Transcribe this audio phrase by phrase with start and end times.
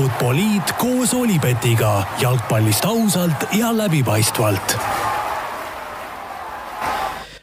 [0.00, 1.90] Futboliit koos Olipetiga
[2.22, 4.72] jalgpallist ausalt ja läbipaistvalt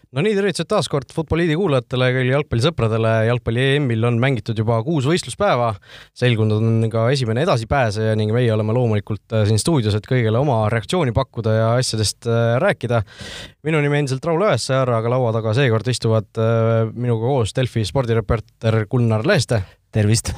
[0.10, 3.12] no nii, tervitused taas kord Futboliidi kuulajatele, kõigile jalgpallisõpradele.
[3.28, 5.76] jalgpalli EM-il on mängitud juba kuus võistluspäeva.
[6.18, 10.64] selgunud on ka esimene edasipääseja ning meie oleme loomulikult äh, siin stuudios, et kõigile oma
[10.74, 13.04] reaktsiooni pakkuda ja asjadest äh, rääkida.
[13.70, 18.88] minu nimi endiselt Raul Õessar, aga laua taga seekord istuvad äh, minuga koos Delfi spordireporter
[18.90, 19.62] Gunnar Leeste.
[19.98, 20.34] Tervist!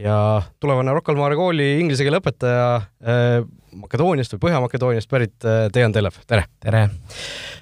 [0.00, 0.16] ja
[0.62, 2.68] tulevane Rocca al Mare kooli inglise keele õpetaja
[3.80, 6.46] Makedooniast või Põhja-Makedooniast pärit Dejan Telev, tere!
[6.62, 6.88] tere!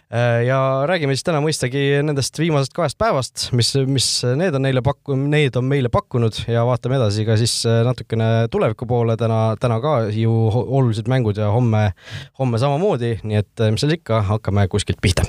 [0.09, 4.07] Äh, ja räägime siis täna mõistagi nendest viimasest kahest päevast, mis, mis
[4.41, 8.49] need on neile pakku-, need on meile pakkunud ja vaatame edasi ka siis äh, natukene
[8.49, 11.91] tuleviku poole, täna, täna ka ju olulised mängud ja homme,
[12.41, 15.29] homme samamoodi, nii et äh, mis seal ikka, hakkame kuskilt pihta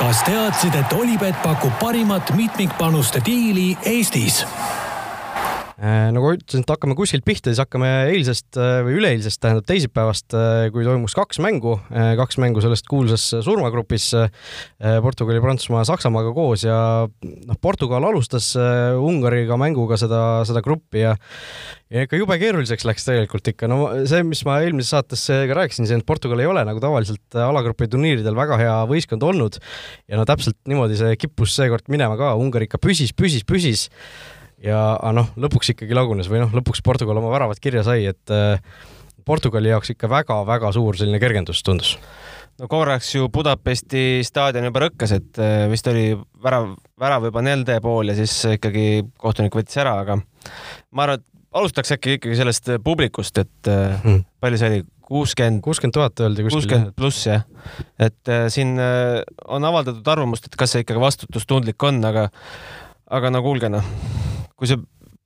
[0.00, 4.46] kas teadsid, et Olipet pakub parimat mitmikpanuste diili Eestis?
[5.80, 10.34] Äh, nagu ütlesin, et hakkame kuskilt pihta, siis hakkame eilsest äh, või üleeilsest, tähendab teisipäevast,
[10.36, 11.78] äh, kui toimus kaks mängu,
[12.18, 14.10] kaks mängu sellest kuulsas surmagrupis
[15.00, 16.76] Portugali, Prantsusmaa, Saksamaaga koos ja
[17.08, 18.50] noh, Portugal alustas
[19.00, 21.14] Ungariga mänguga seda, seda gruppi ja
[21.90, 25.88] ja ikka jube keeruliseks läks tegelikult ikka, no see, mis ma eelmises saates ka rääkisin
[25.88, 29.56] siin, et Portugal ei ole nagu tavaliselt alagrupi turniiridel väga hea võistkond olnud
[30.04, 33.88] ja no täpselt niimoodi see kippus seekord minema ka, Ungari ikka püsis, püsis, püsis
[34.64, 34.80] ja
[35.16, 38.60] noh, lõpuks ikkagi lagunes või noh, lõpuks Portugal oma väravad kirja sai, et äh,
[39.26, 41.96] Portugali jaoks ikka väga-väga suur selline kergendus tundus.
[42.60, 46.12] no korraks ju Budapesti staadion juba rõkkas, et äh, vist oli
[46.44, 51.26] värav, värav juba nende pool ja siis ikkagi kohtunik võttis ära, aga ma arvan, et
[51.56, 54.24] alustaks äkki ikkagi sellest publikust, et hmm.
[54.40, 55.62] palju see oli, kuuskümmend.
[55.64, 56.60] kuuskümmend tuhat öeldi kuskil.
[56.60, 57.46] kuuskümmend pluss jah,
[57.98, 62.28] et äh, siin äh, on avaldatud arvamust, et kas see ikkagi vastutustundlik on, aga,
[63.10, 63.86] aga no kuulge noh
[64.60, 64.80] kui see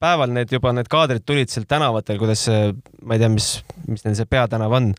[0.04, 2.72] päeval need juba need kaadrid tulid seal tänavatel, kuidas see,
[3.06, 3.48] ma ei tea, mis,
[3.88, 4.90] mis neil see peatänav on,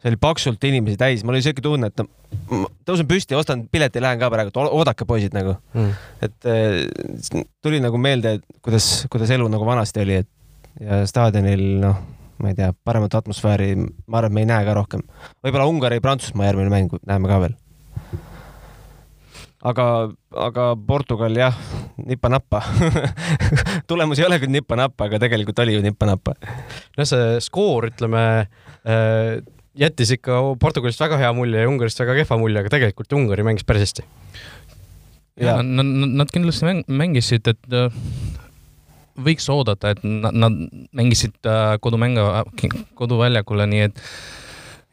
[0.00, 4.02] see oli paksult inimesi täis, mul oli siuke tunne, et no tõusen püsti, ostan pileti,
[4.02, 5.56] lähen ka praegu, oodake poisid nagu.
[5.76, 5.92] Mm..
[6.24, 10.32] et äh, tuli nagu meelde, kuidas, kuidas elu nagu vanasti oli, et
[10.80, 12.00] ja staadionil noh,
[12.42, 15.04] ma ei tea, paremat atmosfääri, ma arvan, et me ei näe ka rohkem.
[15.44, 17.56] võib-olla Ungari-Prantsusmaa järgmine mäng näeme ka veel.
[19.66, 19.86] Aga,
[20.46, 21.56] aga Portugal jah,
[22.04, 22.62] nipa-nappa
[23.90, 26.36] tulemus ei ole küll nipa-nappa, aga tegelikult oli ju nipa-nappa.
[26.98, 28.22] no see skoor, ütleme
[28.86, 29.38] äh,
[29.76, 33.66] jättis ikka Portugalist väga hea mulje ja Ungarist väga kehva mulje, aga tegelikult Ungari mängis
[33.66, 34.06] päris hästi.
[35.40, 35.92] ja nad,
[36.22, 38.02] nad kindlasti mäng, mängisid, et äh,
[39.16, 40.58] võiks oodata, et nad, nad
[40.96, 42.24] mängisid äh, kodumängu,
[42.98, 44.02] koduväljakule, nii et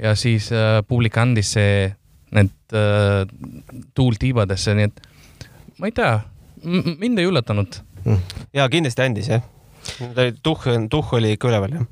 [0.04, 0.50] ja siis
[0.90, 1.92] publik andis see
[2.34, 3.24] need äh,
[3.96, 5.04] tuul tiibadesse, nii et
[5.80, 6.16] ma ei tea,
[6.64, 7.82] mind ei üllatanud.
[8.04, 8.40] Mm..
[8.54, 9.44] ja kindlasti andis jah.
[10.00, 11.90] ta oli, tuhh, tuhh oli ikka üleval jah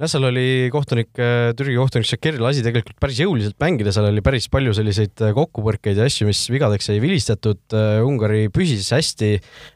[0.00, 4.22] jah, seal oli kohtunik, äh, Türgi kohtunik Shakiri lasi tegelikult päris jõuliselt mängida, seal oli
[4.24, 7.60] päris palju selliseid äh, kokkupõrkeid ja asju, mis vigadeks ei vilistatud.
[7.76, 9.34] Äh, Ungari püsis hästi,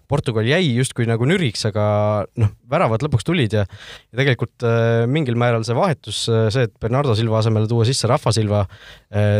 [0.08, 1.84] Portugal jäi justkui nagu nüriks, aga
[2.40, 4.64] noh, väravad lõpuks tulid ja, ja tegelikult
[5.10, 8.62] mingil määral see vahetus, see, et Bernardo Silva asemele tuua sisse Rafa Silva,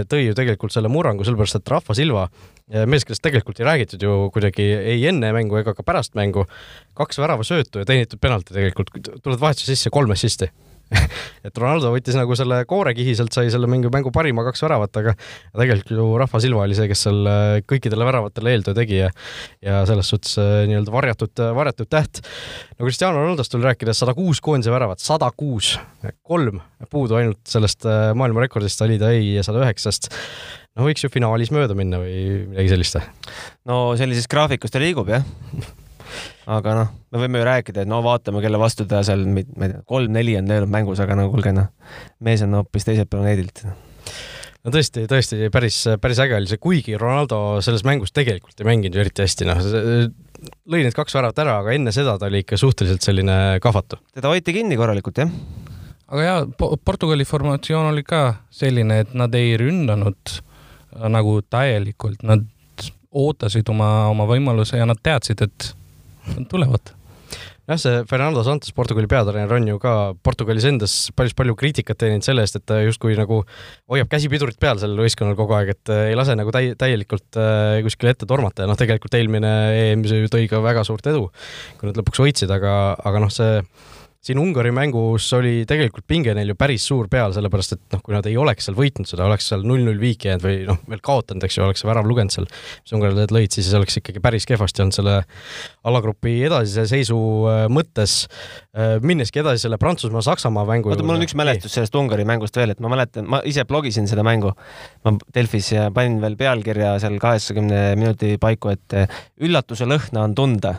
[0.08, 2.24] tõi ju tegelikult selle murrangu, sellepärast et Rafa Silva
[2.88, 6.48] mees, kellest tegelikult ei räägitud ju kuidagi ei enne mängu ega ka pärast mängu,
[6.96, 10.48] kaks väravasöötu ja teenitud penalti tegelikult, tuled vahetuse sisse kolm assist'i
[11.46, 15.14] et Ronaldo võttis nagu selle koorekihi, sealt sai selle mingi mängu parima kaks väravat, aga
[15.16, 19.10] tegelikult ju Rafa Silva oli see, kes seal äh, kõikidele väravatele eeltöö tegi ja
[19.64, 22.22] ja selles suhtes äh, nii-öelda varjatud, äh, varjatud täht.
[22.78, 25.74] no Cristiano Ronaldost tuli rääkida, sada kuus koondise väravat, sada kuus,
[26.22, 27.86] kolm puudu ainult sellest
[28.18, 30.10] maailmarekordist, oli ta ei sada üheksast.
[30.74, 32.98] No võiks ju finaalis mööda minna või midagi sellist
[33.70, 35.24] no sellises graafikus ta liigub jah
[36.50, 39.72] aga noh, me võime ju rääkida, et no vaatame, kelle vastu ta seal, ma ei
[39.72, 41.70] tea, kolm-neli on löönud mängus, aga no kuulge noh,
[42.24, 43.64] mees on hoopis teiselt planeedilt
[44.64, 48.96] no tõesti, tõesti päris, päris äge oli see, kuigi Ronaldo selles mängus tegelikult ei mänginud
[48.96, 49.60] ju eriti hästi, noh,
[50.68, 54.00] lõi need kaks väravat ära, aga enne seda ta oli ikka suhteliselt selline kahvatu.
[54.16, 55.30] teda hoiti kinni korralikult, jah.
[56.08, 56.40] aga jaa,
[56.84, 60.40] Portugali formatsioon oli ka selline, et nad ei rünnanud
[61.10, 62.44] nagu täielikult, nad
[63.14, 65.72] ootasid oma, oma võimaluse ja nad teadsid, et
[66.32, 66.94] nad tulevad.
[67.64, 72.26] Jah, see Fernando Santos, Portugali peatreener, on ju ka Portugalis endas päris palju kriitikat teeninud
[72.26, 73.38] selle eest, et ta justkui nagu
[73.88, 78.12] hoiab käsipidurit peal sellel võistkonnal kogu aeg, et ei lase nagu täi-, täielikult äh, kuskile
[78.12, 78.66] ette tormata.
[78.66, 81.30] Ja noh, tegelikult eelmine EM tõi ka väga suurt edu,
[81.80, 83.64] kui nad lõpuks võitsid, aga, aga noh, see
[84.24, 88.14] siin Ungari mängus oli tegelikult pinge neil ju päris suur peal, sellepärast et noh, kui
[88.16, 91.44] nad ei oleks seal võitnud seda, oleks seal null-null viiki jäänud või noh, veel kaotanud,
[91.44, 94.84] eks ju, oleks see värav lugenud seal, mis ungarlased lõid, siis oleks ikkagi päris kehvasti
[94.84, 95.18] olnud selle
[95.84, 97.18] alagrupi edasise seisu
[97.50, 98.16] äh, mõttes.
[98.72, 102.72] Äh, minneski edasi selle Prantsusmaa-Saksamaa mängu oota, mul on üks mälestus sellest Ungari mängust veel,
[102.72, 104.54] et ma mäletan, ma ise blogisin seda mängu,
[105.04, 108.98] ma Delfis ja panin veel pealkirja seal kaheksakümne minuti paiku, et
[109.44, 110.78] üllatuse lõhna on tunda.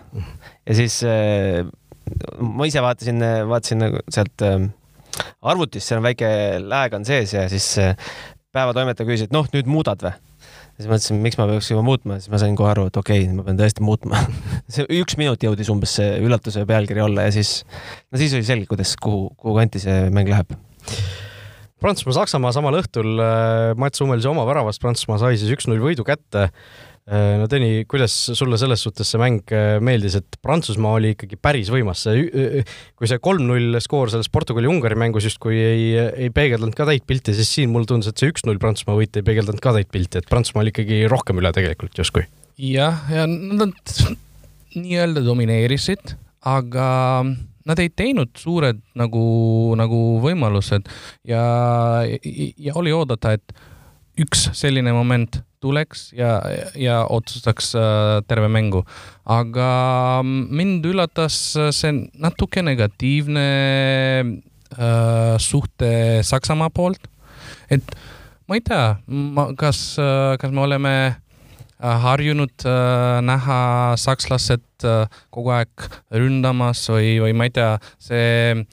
[0.65, 1.03] Ja siis
[2.39, 4.69] ma ise vaatasin, vaatasin nagu sealt ähm,
[5.45, 6.29] arvutist, seal on väike
[6.63, 7.95] lääg on sees ja siis äh,
[8.55, 10.15] päevatoimetaja küsis, et noh, nüüd muudad või?
[10.75, 13.35] siis mõtlesin, miks ma peaks juba muutma, siis ma sain kohe aru, et okei okay,,
[13.35, 14.19] ma pean tõesti muutma
[14.73, 17.61] see üks minut jõudis umbes see üllatuse pealkiri olla ja siis,
[18.11, 20.51] no siis oli selge, kuidas, kuhu, kuhu kanti see mäng läheb.
[21.83, 26.49] Prantsusmaa-Saksamaa samal õhtul äh, Mats Hummelsi oma väravast Prantsusmaa sai siis üks-null võidu kätte
[27.05, 31.69] no Tõni, kuidas sulle selles suhtes see mäng äh, meeldis, et Prantsusmaa oli ikkagi päris
[31.73, 32.63] võimas, see,
[32.97, 35.87] kui see kolm-null skoor selles Portugali-Ungari mängus justkui ei,
[36.25, 39.25] ei peegeldanud ka täit pilti, siis siin mulle tundus, et see üks-null Prantsusmaa võit ei
[39.27, 42.25] peegeldanud ka täit pilti, et Prantsusmaa oli ikkagi rohkem üle tegelikult justkui.
[42.73, 43.75] jah, ja nad
[44.75, 46.15] nii-öelda domineerisid,
[46.45, 46.87] aga
[47.65, 49.25] nad ei teinud suured nagu,
[49.77, 50.89] nagu võimalused
[51.29, 51.45] ja,
[52.01, 53.55] ja oli oodata, et
[54.21, 56.37] üks selline moment tuleks ja,
[56.77, 58.85] ja otsustaks äh, terve mängu.
[59.25, 59.69] aga
[60.23, 61.37] mind üllatas
[61.73, 63.45] see natuke negatiivne
[64.77, 67.09] äh, suhte Saksamaa poolt.
[67.69, 67.95] et
[68.47, 73.59] ma ei tea, ma, kas, äh, kas me oleme äh, harjunud äh, näha
[73.99, 78.65] sakslased äh, kogu aeg ründamas või, või ma ei tea, see,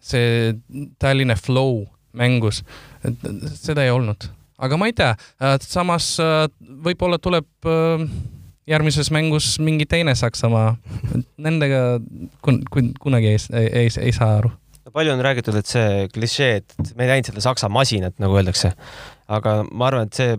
[0.00, 0.56] see
[1.00, 1.86] Tallinna flow
[2.16, 2.62] mängus,
[3.60, 5.12] seda ei olnud aga ma ei tea,
[5.42, 6.46] äh, samas äh,
[6.84, 8.06] võib-olla tuleb äh,
[8.70, 10.74] järgmises mängus mingi teine Saksamaa.
[11.42, 11.98] Nendega
[12.44, 14.50] kun, kun, kunagi ei, ei, ei, saa aru.
[14.96, 18.72] palju on räägitud, et see klišee, et me ei näinud seda Saksa masinat, nagu öeldakse,
[19.28, 20.38] aga ma arvan, et see,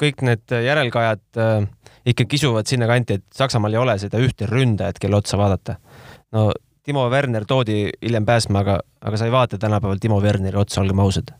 [0.00, 1.68] kõik need järelkajad äh,
[2.12, 5.78] ikka kisuvad sinnakanti, et Saksamaal ei ole seda ühte ründajat, kelle otsa vaadata.
[6.34, 6.50] no
[6.86, 11.00] Timo Werner toodi hiljem päästma, aga, aga sa ei vaata tänapäeval Timo Werneri otsa, olgem
[11.02, 11.32] ausad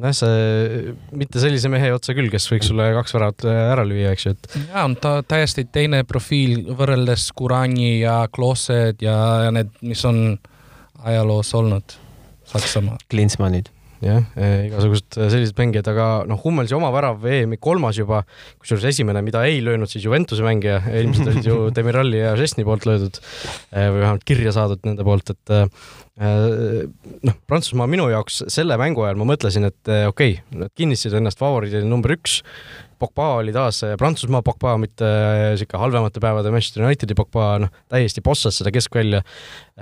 [0.00, 4.26] nojah, see mitte sellise mehe otsa küll, kes võiks sulle kaks väravat ära lüüa, eks
[4.26, 4.56] ju, et.
[4.70, 9.18] ja on ta täiesti teine profiil võrreldes Kurani ja Klosed ja,
[9.48, 10.24] ja need, mis on
[11.02, 11.98] ajaloos olnud
[12.52, 13.00] Saksamaal.
[13.10, 13.70] Klinsmannid
[14.02, 18.22] jah, eh, igasugused sellised mängijad, aga noh, Hummelsi oma värav EM-i kolmas juba,
[18.60, 22.86] kusjuures esimene, mida ei löönud siis Juventuse mängija, ilmselt olid ju Demiralli ja Žesni poolt
[22.88, 25.66] löödud eh, või vähemalt kirja saadud nende poolt, et eh,
[27.24, 31.40] noh, Prantsusmaa minu jaoks selle mängu ajal ma mõtlesin, et okei okay,, nad kinnistasid ennast
[31.40, 32.42] favoriidina number üks
[33.02, 35.08] Pogba oli taas Prantsusmaa Pogba, mitte
[35.52, 39.22] niisugune halvemate päevade Manchester Unitedi Pogba, noh, täiesti bossas seda keskvälja.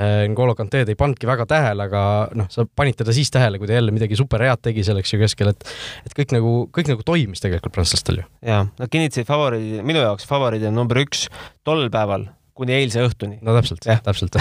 [0.00, 2.02] Äh, N'Golo Kanteed ei pannudki väga tähele, aga
[2.38, 5.20] noh, sa panid teda siis tähele, kui ta jälle midagi super head tegi selleks ju
[5.20, 5.70] keskel, et
[6.08, 8.28] et kõik nagu, kõik nagu toimis tegelikult prantslastel ju.
[8.46, 11.28] jaa, nad kinnitasid favoriidi, minu jaoks favoriidi on number üks
[11.66, 12.28] tol päeval
[12.60, 13.40] kuni eilse õhtuni.
[13.44, 14.36] no täpselt, täpselt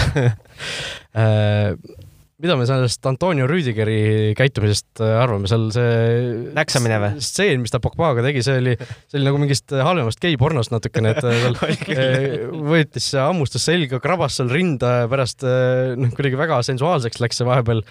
[2.40, 7.10] mida me sellest Antonio Rüüdigeri käitumisest äh, arvame, seal see näksamine või?
[7.24, 11.26] stseen, mis ta Pogbaga tegi, see oli, see oli nagu mingist halvemast geipornost natukene, et
[11.28, 11.58] äh, seal
[11.96, 17.48] äh, võttis, hammustas selga, krabas seal rinda ja pärast noh, kuidagi väga sensuaalseks läks see
[17.48, 17.84] vahepeal.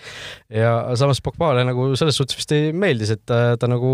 [0.54, 3.92] ja samas Pogbale nagu selles suhtes vist ei meeldis, et ta, ta nagu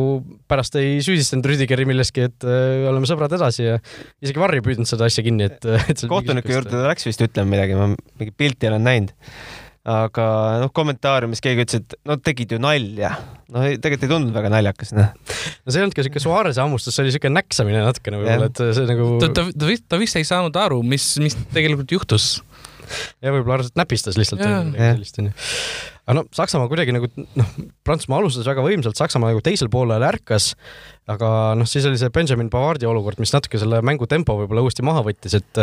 [0.51, 3.75] pärast ei süüdistanud Rüüdigeri milleski, et oleme sõbrad edasi ja
[4.23, 6.07] isegi Varri püüdnud seda asja kinni, et, et.
[6.07, 9.15] kohtuniku juurde ta läks vist ütlema midagi, ma mingit pilti olen näinud
[9.85, 10.25] aga
[10.63, 13.11] noh, kommentaariumis keegi ütles, et no tegid ju nalja.
[13.53, 15.11] no ei, tegelikult ei tundunud väga naljakas, noh.
[15.13, 18.63] no see ei olnud ka siuke Suarese hammustus, see oli siuke näksamine natukene võib-olla, et
[18.77, 19.09] see nagu.
[19.21, 22.29] ta, ta, ta vist, ta vist ei saanud aru, mis, mis tegelikult juhtus.
[23.21, 24.41] ja võib-olla arvas, et näpistas lihtsalt.
[26.05, 27.53] Aga no Saksamaa kuidagi nagu noh,
[27.85, 30.51] Prantsusmaa alustas väga võimsalt, Saksamaa nagu teisel poolel ärkas,
[31.09, 34.85] aga noh, siis oli see Benjamin Pavardi olukord, mis natuke selle mängu tempo võib-olla uuesti
[34.85, 35.61] maha võttis, et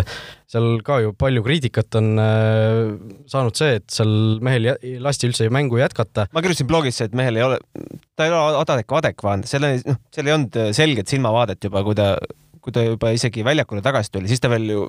[0.50, 2.82] seal ka ju palju kriitikat on äh,
[3.30, 4.72] saanud see, et seal mehel
[5.02, 6.26] lasti üldse mängu jätkata.
[6.34, 7.62] ma kirjutasin blogisse, et mehel ei ole,
[8.18, 12.14] ta ei ole adekvaatne, seal ei, noh, seal ei olnud selget silmavaadet juba, kui ta
[12.62, 14.82] kui ta juba isegi väljakule tagasi tuli, siis ta veel ju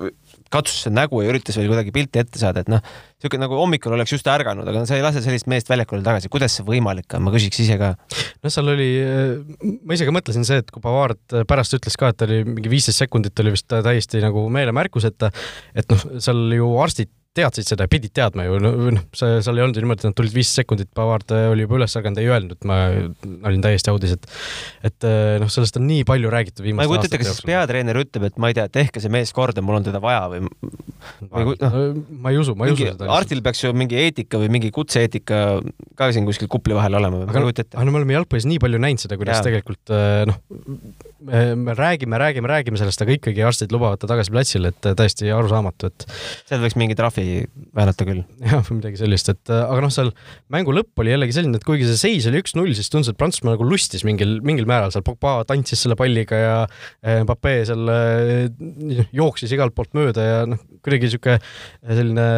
[0.52, 2.82] katsus seda nägu ja üritas veel kuidagi pilti ette saada, et noh,
[3.18, 6.58] niisugune nagu hommikul oleks just ärganud, aga sa ei lase sellist meest väljakule tagasi, kuidas
[6.58, 7.94] see võimalik on, ma küsiks ise ka.
[8.44, 8.90] noh, seal oli,
[9.84, 13.04] ma ise ka mõtlesin see, et kui Pavard pärast ütles ka, et oli mingi viisteist
[13.04, 15.32] sekundit oli vist täiesti nagu meelemärkuseta,
[15.74, 19.78] et noh, seal ju arstid teadsid seda pidid teadma ju, noh, see, seal ei olnud
[19.78, 22.78] ju niimoodi, et nad tulid viis sekundit, Pavard oli juba üles ärganud, ei öelnud, ma
[23.48, 24.28] olin täiesti audis, et
[24.90, 25.08] et
[25.42, 26.86] noh, sellest on nii palju räägitud viimastel aastatel.
[26.86, 29.34] ma ei kujuta ette, kas siis peatreener ütleb, et ma ei tea, tehke see mees
[29.34, 30.44] korda, mul on teda vaja või
[31.30, 31.78] või noh,
[32.22, 33.08] ma ei usu, ma ei usu seda.
[33.16, 35.40] arstil peaks ju mingi eetika või mingi kutse-eetika
[35.98, 37.74] ka siin kuskil kupli vahel olema, ma ei kujuta ette.
[37.76, 39.48] aga no me oleme jalgpallis nii palju näinud seda, kuidas ja.
[39.48, 39.94] tegelikult
[40.30, 40.38] noh,
[41.24, 45.90] me räägime, räägime, räägime sellest, aga ikkagi arstid lubavad ta tagasi platsile, et täiesti arusaamatu,
[45.90, 46.06] et
[46.44, 47.23] seal võiks mingi trahvi
[47.76, 48.22] väänata küll.
[48.68, 50.12] või midagi sellist, et aga noh, seal
[50.52, 53.56] mängu lõpp oli jällegi selline, et kuigi see seis oli üks-null, siis tundus, et Prantsusmaa
[53.56, 56.54] nagu lustis mingil, mingil määral seal, Pogba tantsis selle palliga ja
[57.24, 57.90] Mbappe seal
[59.14, 61.38] jooksis igalt poolt mööda ja noh, kuidagi niisugune
[61.84, 62.28] selline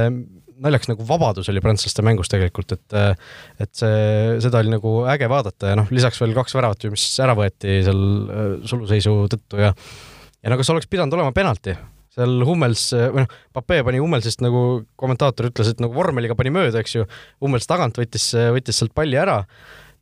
[0.63, 2.97] naljakas nagu vabadus oli prantslaste mängus tegelikult, et
[3.63, 7.05] et see, seda oli nagu äge vaadata ja noh, lisaks veel kaks väravat ju, mis
[7.23, 9.75] ära võeti seal äh, suluseisu tõttu ja
[10.43, 11.77] ja no kas oleks pidanud olema penalti?
[12.17, 14.63] Seal Hummels, või noh, Pape pani Hummelsist nagu
[14.99, 17.09] kommentaator ütles, et nagu vormeliga pani mööda, eks ju,
[17.45, 19.43] Hummels tagant võttis, võttis sealt palli ära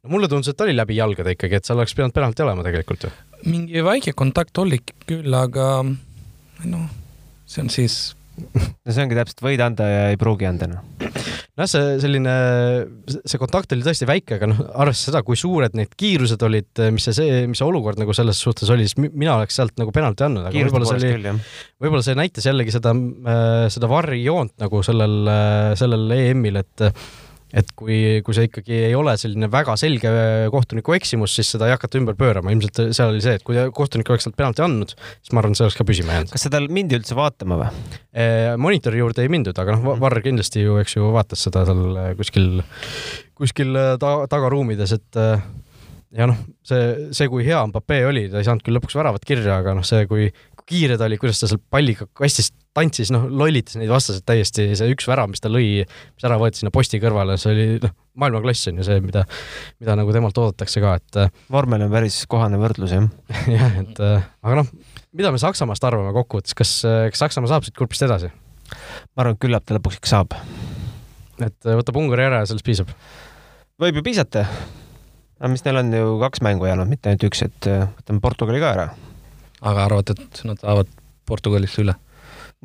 [0.04, 2.64] no mulle tundus, et ta oli läbi jalgade ikkagi, et seal oleks pidanud penalti olema
[2.66, 3.12] tegelikult ju.
[3.48, 6.84] mingi väike kontakt oli küll, aga noh,
[7.48, 7.98] see on siis
[8.34, 10.82] no see ongi täpselt, võid anda ja ei pruugi anda, noh.
[11.54, 12.34] nojah, see selline,
[13.22, 17.06] see kontakt oli tõesti väike, aga noh, arvestades seda, kui suured need kiirused olid, mis
[17.08, 20.26] see, see, mis see olukord nagu selles suhtes oli, siis mina oleks sealt nagu penalti
[20.26, 21.36] andnud, aga võib-olla see oli,
[21.84, 26.88] võib-olla see näitas jällegi seda, äh, seda varrijoont nagu sellel, äh, sellel EM-il, et
[27.54, 30.10] et kui, kui see ikkagi ei ole selline väga selge
[30.52, 34.10] kohtuniku eksimus, siis seda ei hakata ümber pöörama, ilmselt seal oli see, et kui kohtunik
[34.10, 36.34] oleks sealt penalti andnud, siis ma arvan, et see oleks ka püsima jäänud.
[36.34, 37.70] kas seda mindi üldse vaatama või?
[38.60, 42.12] monitori juurde ei mindud, aga noh, Varr kindlasti ju, eks ju, vaatas seda seal äh,
[42.18, 42.48] kuskil,
[43.38, 45.42] kuskil äh, ta, tagaruumides, et äh,
[46.14, 49.58] ja noh, see, see, kui hea Mbappe oli, ta ei saanud küll lõpuks väravat kirja,
[49.60, 50.28] aga noh, see, kui,
[50.68, 54.94] kiire ta oli, kuidas ta seal palliga kastist tantsis, noh, lollitas neid vastaseid täiesti, see
[54.94, 58.70] üks värav, mis ta lõi, mis ära võeti sinna posti kõrvale, see oli noh, maailmaklass
[58.70, 59.22] on ju see, mida,
[59.82, 63.06] mida nagu temalt oodatakse ka, et äh, vormel on päris kohane võrdlus, jah.
[63.54, 64.72] jah, et äh, aga noh,
[65.14, 68.32] mida me Saksamaast arvame kokkuvõttes, kas, äh, kas Saksamaa saab siit grupist edasi?
[69.14, 70.34] ma arvan, et küllap ta lõpuks ikka saab.
[71.44, 72.90] et võtab Ungari ära ja sellest piisab?
[73.78, 74.48] võib ju piisata.
[75.38, 78.74] aga mis neil on ju kaks mängu jäänud, mitte ainult üks, et võtame Portugali ka
[78.74, 78.92] ära
[79.64, 80.90] aga arvad, et nad saavad
[81.28, 81.96] Portugalist üle?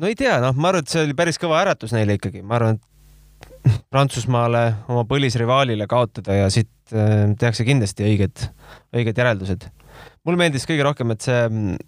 [0.00, 2.58] no ei tea, noh, ma arvan, et see oli päris kõva äratus neile ikkagi, ma
[2.58, 2.86] arvan, et
[3.92, 8.44] Prantsusmaale, oma põlisrivaalile kaotada ja siit äh, tehakse kindlasti õiged,
[8.96, 9.66] õiged järeldused.
[10.24, 11.78] mulle meeldis kõige rohkem, et see mm,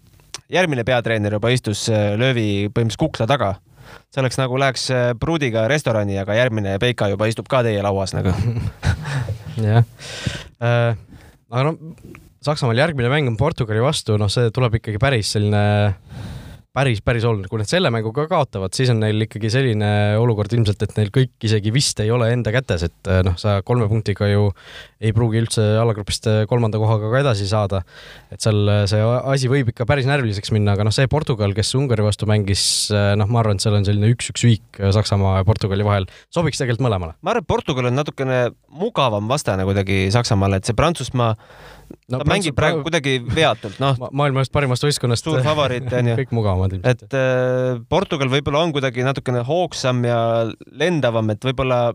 [0.53, 3.55] järgmine peatreener juba istus äh, löövi põhimõtteliselt kukla taga.
[4.13, 8.13] see oleks nagu läheks äh, pruudiga restorani, aga järgmine Peika juba istub ka teie lauas
[8.13, 8.33] nagu.
[9.69, 9.85] jah
[10.61, 10.93] äh,,
[11.49, 11.77] aga no
[12.43, 15.63] Saksamaal järgmine mäng on Portugali vastu, noh, see tuleb ikkagi päris selline
[16.73, 20.53] päris, päris oluline, kui nad selle mängu ka kaotavad, siis on neil ikkagi selline olukord
[20.57, 23.85] ilmselt, et neil kõik isegi vist ei ole enda kätes, et eh, noh, sa kolme
[23.91, 24.47] punktiga ju
[25.03, 27.83] ei pruugi üldse allagrupist eh, kolmanda kohaga ka edasi saada.
[28.33, 29.03] et seal eh, see
[29.35, 33.29] asi võib ikka päris närviliseks minna, aga noh, see Portugal, kes Ungari vastu mängis, noh,
[33.29, 37.17] ma arvan, et seal on selline üks-üks viik Saksamaa ja Portugali vahel, sobiks tegelikult mõlemale.
[37.21, 41.35] ma arvan, et Portugal on natukene mugavam vastane kuidagi Saksamaale, et see Prantsusmaa
[42.11, 44.09] no, ta mängib praegu praegu kuidagi veatult, noh ma.
[44.23, 45.27] maailma ühest parimast võistkonnast.
[45.27, 46.15] suur favoriit onju.
[46.21, 47.05] kõik mugavamad ilmselt.
[47.05, 50.19] et äh, Portugal võib-olla on kuidagi natukene hoogsam ja
[50.71, 51.85] lendavam, et võib-olla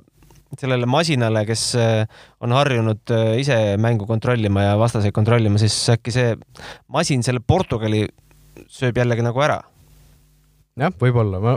[0.59, 6.14] sellele masinale, kes äh, on harjunud äh, ise mängu kontrollima ja vastaseid kontrollima, siis äkki
[6.14, 6.37] see
[6.92, 8.07] masin selle Portugali
[8.68, 9.61] sööb jällegi nagu ära
[10.78, 11.54] jah, võib-olla, ma,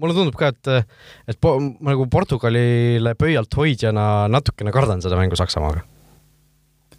[0.00, 0.92] mulle tundub ka, et,
[1.30, 5.84] et po, nagu Portugalile pöialt hoidjana natukene kardan seda mängu Saksamaaga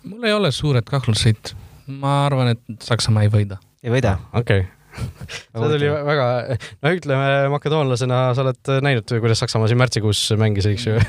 [0.03, 1.53] mul ei ole suured kahtluseid.
[1.87, 3.59] ma arvan, et Saksamaa ei võida.
[3.83, 4.17] ei võida?
[4.33, 4.71] okei okay.
[5.33, 6.25] see tuli väga,
[6.85, 11.03] no ütleme makedoonlasena sa oled näinud, kuidas Saksamaa siin märtsikuus mängis, eks ju äh,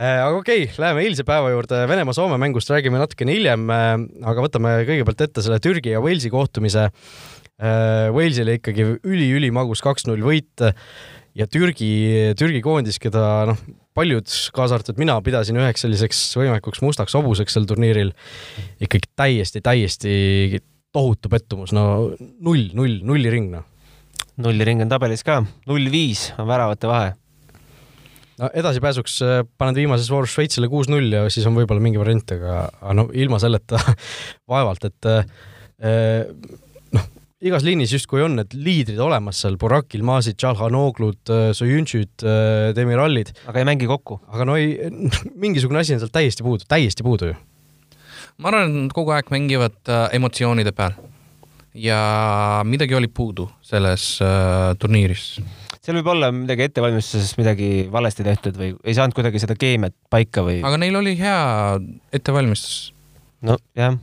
[0.00, 3.88] aga okei okay,, läheme eilse päeva juurde, Venemaa-Soome mängust räägime natukene hiljem, äh,
[4.32, 6.84] aga võtame kõigepealt ette selle Türgi ja Walesi kohtumise.
[7.56, 10.56] Äh, Walesile ikkagi üli-ülimagus kaks-null võit
[11.36, 11.90] ja Türgi,
[12.38, 13.60] Türgi koondis, keda noh,
[13.96, 18.12] paljud, kaasa arvatud mina, pidasin üheks selliseks võimekuks mustaks hobuseks sel turniiril,
[18.82, 20.16] ikkagi täiesti, täiesti
[20.96, 23.66] tohutu pettumus, no null, null, nulliring, noh.
[24.40, 27.14] nulliring on tabelis ka, null viis on väravate vahe.
[28.40, 32.62] no edasipääsuks äh, paned viimases voorus Šveitsile kuus-null ja siis on võib-olla mingi variant, aga,
[32.80, 33.80] aga no ilma selleta
[34.52, 35.28] vaevalt, et äh,
[37.46, 43.32] igas liinis justkui on need liidrid olemas seal, Burakil, Masid, Tšalhanoglud, äh, Sojunšid, äh, Demirallid.
[43.46, 44.20] aga ei mängi kokku?
[44.32, 44.76] aga no ei,
[45.44, 47.36] mingisugune asi on sealt täiesti puudu, täiesti puudu ju.
[48.38, 50.96] ma arvan, et nad kogu aeg mängivad äh, emotsioonide peal
[51.76, 52.00] ja
[52.64, 55.36] midagi oli puudu selles äh, turniiris
[55.86, 60.42] seal võib olla midagi ettevalmistuses midagi valesti tehtud või ei saanud kuidagi seda keemiat paika
[60.46, 60.58] või?
[60.66, 61.38] aga neil oli hea
[62.16, 62.92] ettevalmistus.
[63.46, 64.00] nojah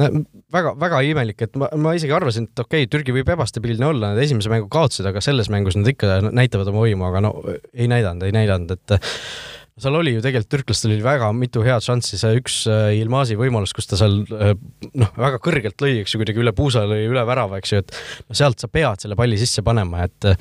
[0.00, 0.10] no
[0.54, 4.22] väga-väga imelik, et ma, ma isegi arvasin, et okei okay,, Türgi võib ebastabiilne olla, nad
[4.22, 7.34] esimese mängu kaotasid, aga selles mängus nad ikka näitavad oma võimu, aga no
[7.72, 8.96] ei näidanud, ei näidanud, et
[9.80, 12.60] seal oli ju tegelikult türklastel oli väga mitu head šanssi, see üks
[13.00, 17.08] Ilmasi võimalus, kus ta seal noh, väga kõrgelt lõi, eks ju, kuidagi üle puusa lõi
[17.08, 17.98] üle värava, eks ju, et
[18.28, 20.34] no sealt sa pead selle palli sisse panema, et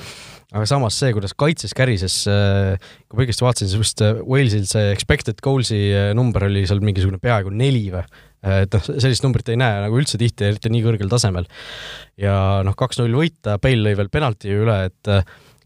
[0.53, 2.77] aga samas see, kuidas kaitses kärises, äh,
[3.09, 7.21] kui ma õigesti vaatasin, siis äh, Walesil see expected goals'i äh, number oli seal mingisugune
[7.21, 8.05] peaaegu neli või?
[8.43, 11.47] Et noh, sellist numbrit ei näe nagu üldse tihti, eriti nii kõrgel tasemel.
[12.19, 12.35] ja
[12.65, 15.13] noh, kaks-null võita, Bale lõi veel penalti üle, et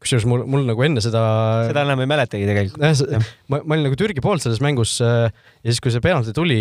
[0.02, 1.22] kusjuures mul, mul nagu enne seda.
[1.70, 2.84] seda enam ei mäletagi tegelikult.
[3.52, 6.60] ma, ma olin nagu Türgi poolt selles mängus äh, ja siis, kui see penalti tuli,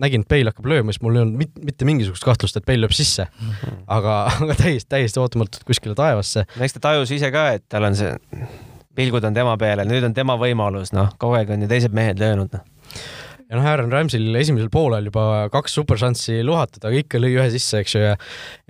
[0.00, 2.84] nägin, et Bale hakkab lööma, siis mul ei olnud mit, mitte mingisugust kahtlust, et Bale
[2.84, 3.52] lööb sisse mm.
[3.52, 3.84] -hmm.
[3.98, 6.46] aga, aga täiesti, täiesti ootamatult kuskile taevasse.
[6.56, 8.12] eks ta tajus ise ka, et tal on see,
[8.96, 12.22] pilgud on tema peale, nüüd on tema võimalus, noh, kogu aeg on ju teised mehed
[12.22, 12.68] löönud, noh
[13.50, 17.80] ja noh, Aaron Ramsil esimesel poolel juba kaks superšanssi luhatud, aga ikka lõi ühe sisse,
[17.82, 18.14] eks ju, ja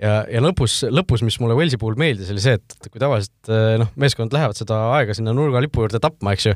[0.01, 3.75] ja, ja lõpus, lõpus, mis mulle Walesi puhul meeldis, oli see, et kui tavaliselt eh,
[3.81, 6.55] noh, meeskond lähevad seda aega sinna nurgalipu juurde tapma, eks ju,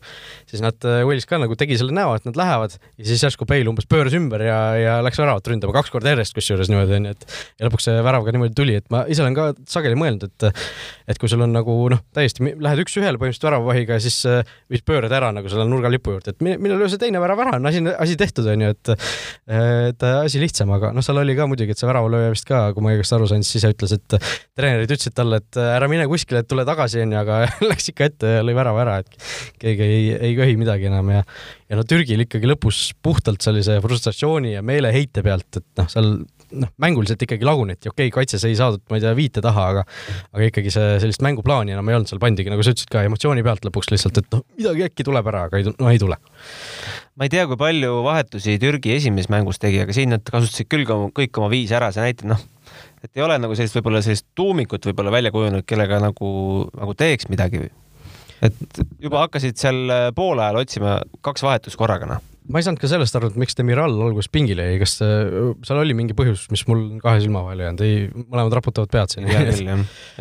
[0.50, 3.48] siis nad, eh, Wales ka nagu tegi selle näo, et nad lähevad ja siis järsku
[3.50, 7.13] Bale umbes pööras ümber ja, ja läks väravat ründama kaks korda järjest, kusjuures niimoodi onju,
[7.13, 10.25] et ja lõpuks see värav ka niimoodi tuli, et ma ise olen ka sageli mõelnud,
[10.25, 10.50] et
[11.05, 14.17] et kui sul on nagu noh, täiesti lähed üks-ühele põhimõtteliselt väravavahiga, siis
[14.72, 17.70] vist pöörad ära nagu selle nurgalipu juurde, et mine löö see teine värav ära, on
[17.70, 18.93] asi, asi tehtud, onju, et
[19.55, 22.86] et asi lihtsam, aga noh, seal oli ka muidugi, et see väravalööja vist ka, kui
[22.86, 24.17] ma õigesti aru sain, siis ise ütles, et
[24.57, 27.41] treenerid ütlesid talle, et ära mine kuskile, et tule tagasi, onju, aga
[27.72, 29.29] läks ikka ette ja lõi värava ära, et
[29.62, 31.24] keegi ei, ei köhi midagi enam ja
[31.69, 36.12] ja no Türgil ikkagi lõpus puhtalt sellise frustratsiooni ja meeleheite pealt, et noh, seal
[36.62, 39.86] noh, mänguliselt ikkagi laguneti, okei okay,, kaitses ei saadud, ma ei tea, viite taha, aga
[40.36, 43.45] aga ikkagi see sellist mänguplaani enam ei olnud, seal pandigi, nagu sa ütlesid ka, emotsiooni
[43.45, 46.19] pealt lõpuks lihtsalt, et noh, midagi äkki tuleb ära, aga ei, no ei tule.
[47.15, 50.86] Ma ei tea, kui palju vahetusi Türgi esimeses mängus tegi, aga siin nad kasutasid küll
[50.86, 52.43] kõik oma viis ära, see näitab, noh,
[53.05, 56.29] et ei ole nagu sellist võib-olla sellist tuumikut võib-olla välja kujunenud, kellega nagu,
[56.75, 57.69] nagu teeks midagi.
[58.43, 62.89] et juba hakkasid seal poole ajal otsima kaks vahetust korraga, noh ma ei saanud ka
[62.89, 66.84] sellest aru, et miks Demiral alguses pingile jäi, kas seal oli mingi põhjus, mis mul
[67.01, 69.29] kahe silma vahele jäänud, ei, mõlemad raputavad pead siin.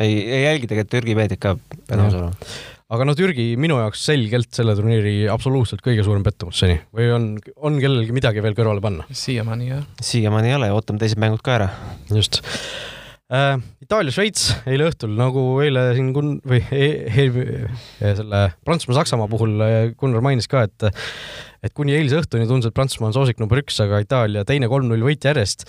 [0.01, 1.53] ei, ei jälgi tegelikult Türgi meediat ka,
[1.85, 2.55] pean ausalt olema.
[2.93, 7.29] Aga no Türgi minu jaoks selgelt selle turniiri absoluutselt kõige suurem pettumus seni või on,
[7.57, 9.07] on kellelgi midagi veel kõrvale panna?
[9.09, 9.87] siiamaani jah.
[10.05, 11.69] siiamaani ei ole, ootame teised mängud ka ära.
[12.13, 12.43] just
[13.33, 13.57] äh,.
[13.85, 19.57] Itaalia-Šveits eile õhtul, nagu eile siin kun- või e e e selle Prantsusmaa-Saksamaa puhul
[19.99, 20.89] Gunnar mainis ka, et
[21.65, 25.01] et kuni eilse õhtuni tundus, et Prantsusmaa on soosik number üks, aga Itaalia teine kolm-null
[25.05, 25.65] võit järjest.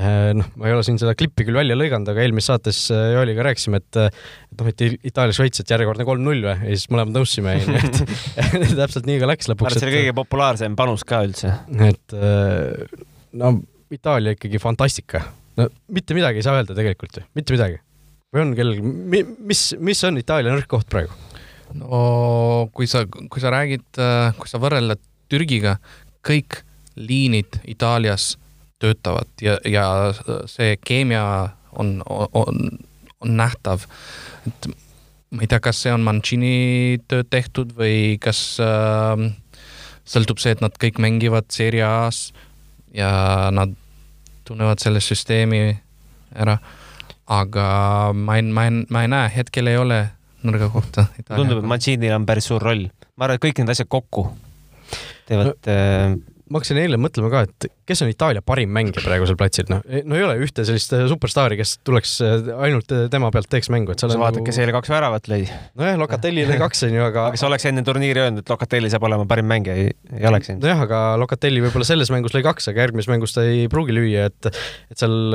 [0.00, 3.10] Äh, noh, ma ei ole siin seda klippi küll välja lõiganud, aga eelmises saates äh,
[3.12, 7.58] Joeliga rääkisime, et et noh, et Itaalia-Šveits, et järjekordne kolm-null või, ja siis mõlemad nõustusime,
[8.64, 9.76] et täpselt nii ka läks lõpuks.
[9.76, 11.52] see oli kõige populaarsem panus ka üldse.
[11.90, 13.00] et äh,
[13.36, 13.56] no
[13.92, 15.26] Itaalia ikkagi fantastika
[15.58, 17.80] no mitte midagi ei saa öelda tegelikult ju, mitte midagi.
[18.34, 18.94] või on kellelgi,
[19.46, 21.14] mis, mis on Itaalia nõrk koht praegu?
[21.78, 25.78] no kui sa, kui sa räägid, äh, kui sa võrreled Türgiga,
[26.26, 26.62] kõik
[26.94, 28.34] liinid Itaalias
[28.82, 29.86] töötavad ja, ja
[30.50, 31.24] see keemia
[31.72, 32.66] on, on,
[33.20, 33.86] on nähtav.
[34.46, 34.68] et
[35.34, 39.24] ma ei tea, kas see on Mancini tööd tehtud või kas äh,
[40.04, 42.28] sõltub see, et nad kõik mängivad Serie A-s
[42.94, 43.74] ja nad
[44.44, 45.62] tunnevad selle süsteemi
[46.34, 46.58] ära.
[47.26, 47.66] aga
[48.12, 50.02] ma ei, ma ei, ma ei näe, hetkel ei ole
[50.44, 51.06] nõrga kohta.
[51.30, 52.88] tundub, et Mancinil on päris suur roll.
[53.16, 54.28] ma arvan, et kõik need asjad kokku
[55.28, 56.16] teevad no, äh,
[56.50, 60.18] ma hakkasin eile mõtlema ka, et kes on Itaalia parim mängija praegusel platsil, noh, no
[60.18, 64.02] ei ole ühte sellist äh, superstaari, kes tuleks äh, ainult tema pealt teeks mängu, et
[64.02, 65.40] seal sa vaatad nagu..., kes eile kaks väravat lõi.
[65.80, 69.28] nojah, Locatelli lõi kaks, onju, aga kas oleks enne turniiri öelnud, et Locatelli saab olema
[69.30, 73.12] parim mängija, ei, ei oleks nojah, aga Locatelli võib-olla selles mängus lõi kaks, aga järgmises
[73.12, 74.52] mängus ta ei pruugi lüüa, et,
[74.92, 75.34] et seal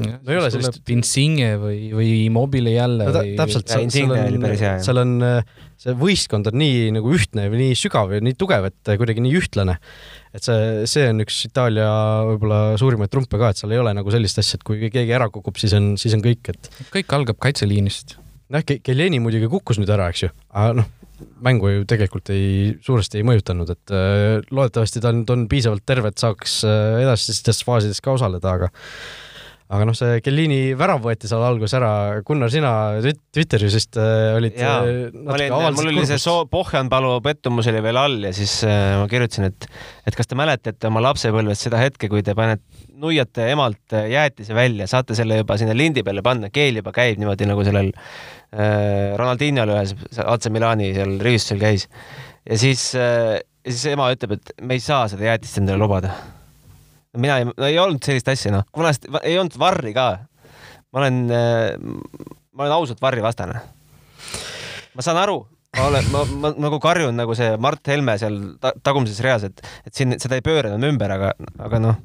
[0.00, 0.80] no ei ole sellist.
[0.92, 3.36] Insigne või, või Immobile jälle no, ta, või.
[3.38, 4.46] täpselt, seal on,
[4.84, 5.14] seal on,
[5.80, 9.36] see võistkond on nii nagu ühtne või nii sügav ja nii tugev, et kuidagi nii
[9.40, 9.78] ühtlane.
[10.36, 11.88] et see, see on üks Itaalia
[12.32, 15.30] võib-olla suurimaid trumpe ka, et seal ei ole nagu sellist asja, et kui keegi ära
[15.32, 16.70] kukub, siis on, siis on kõik, et.
[16.94, 18.18] kõik algab kaitseliinist.
[18.52, 20.92] noh, Keleni muidugi kukkus nüüd ära, eks ju, aga noh,
[21.44, 26.12] mängu ju tegelikult ei, suuresti ei mõjutanud, et äh, loodetavasti ta nüüd on piisavalt terve,
[26.12, 28.70] et saaks äh, edasistes faasides ka osaleda, aga
[29.66, 31.90] aga noh, see Kellini värav võeti seal alguses ära.
[32.26, 32.70] Gunnar, sina
[33.02, 34.58] Twitteris vist äh, olid.
[34.60, 39.48] olin, mul oli see soo-, Pohjanpalu pettumus oli veel all ja siis äh, ma kirjutasin,
[39.50, 39.68] et,
[40.06, 42.62] et kas te mäletate oma lapsepõlvest seda hetke, kui te panete,
[42.96, 47.50] nuiate emalt jäätise välja, saate selle juba sinna lindi peale panna, keel juba käib niimoodi
[47.50, 51.90] nagu sellel äh, Ronaldinhol ühes AC Milani seal rivistusel käis.
[52.46, 56.14] ja siis äh, siis ema ütleb, et me ei saa seda jäätist endale lubada.
[57.20, 60.06] Mina ei, no ei olnud sellist asja, noh, kuna ei olnud varri ka.
[60.92, 61.76] ma olen, äh,
[62.56, 63.60] ma olen ausalt varri vastane.
[64.94, 65.38] ma saan aru,
[65.76, 69.64] ma olen, ma, ma nagu karjun nagu see Mart Helme seal ta, tagumises reas, et,
[69.86, 71.32] et siin seda ei pööra enam ümber, aga,
[71.68, 72.04] aga noh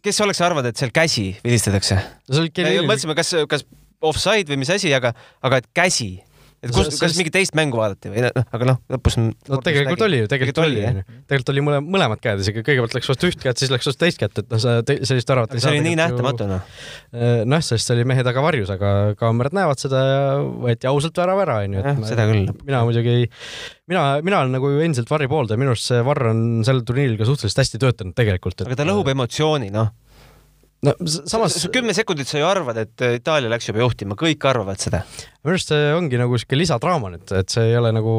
[0.00, 2.44] kes oleks arvanud, et seal käsi vilistatakse no,?
[2.88, 3.66] mõtlesime, kas, kas
[4.00, 5.12] offside või mis asi, aga,
[5.44, 6.14] aga et käsi
[6.60, 9.16] et kus, kas mingit teist mängu vaadati või noh, aga noh, lõpus.
[9.16, 10.82] no tegelikult oli ju, tegelikult oli,
[11.30, 14.20] tegelikult oli mõle, mõlemad käed isegi, kõigepealt läks vastu üht kätt, siis läks vastu teist
[14.20, 15.70] kätt, et noh, sa sellist väravat ei saa.
[15.70, 16.66] see oli nii nähtamatu noh.
[17.14, 20.20] Äh, nojah, sest see oli mehe taga varjus, aga kaamerad näevad seda ja
[20.66, 21.86] võeti ausalt värav ära, onju.
[22.10, 22.52] seda küll.
[22.66, 23.32] mina muidugi ei,
[23.88, 27.28] mina, mina olen nagu endiselt varri pooldaja, minu arust see varr on sel turniiril ka
[27.28, 28.68] suhteliselt hästi töötanud tegelikult et....
[28.68, 29.94] aga ta lõhub emotsiooni, noh
[30.86, 30.94] no
[31.28, 35.02] samas kümme sekundit sa ju arvad, et äh, Itaalia läks juba juhtima, kõik arvavad seda.
[35.42, 38.14] minu arust see ongi nagu siuke lisadraama nüüd, et see ei ole nagu,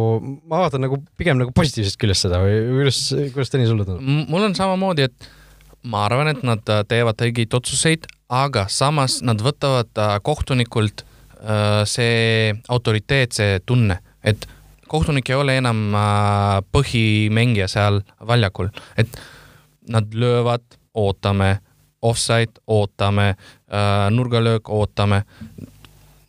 [0.49, 4.27] ma vaatan nagu pigem nagu positiivsest küljest seda või kuidas, kuidas Tõnis sulle tundub?
[4.31, 5.29] mul on samamoodi, et
[5.89, 11.07] ma arvan, et nad äh, teevad õigeid otsuseid, aga samas nad võtavad äh, kohtunikult
[11.89, 14.43] see autoriteet, see tunne, et
[14.85, 15.79] kohtunik ei ole enam
[16.69, 17.97] põhimängija seal
[18.29, 18.69] väljakul,
[19.01, 19.09] et
[19.89, 20.61] nad löövad,
[20.93, 21.55] ootame
[22.01, 25.23] offside ootame äh,, nurgalöök ootame,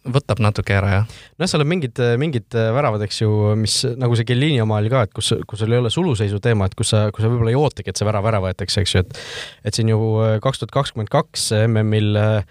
[0.02, 1.20] võtab natuke ära, jah.
[1.38, 5.04] noh, seal on mingid, mingid väravad, eks ju, mis nagu see Kellini oma oli ka,
[5.06, 7.58] et kus, kus sul ei ole suluseisu teema, et kus sa, kus sa võib-olla ei
[7.58, 9.22] ootagi, et see värav ära võetakse, eks ju, et
[9.70, 12.42] et siin ju äh, kaks tuhat kakskümmend kaks MM-il äh,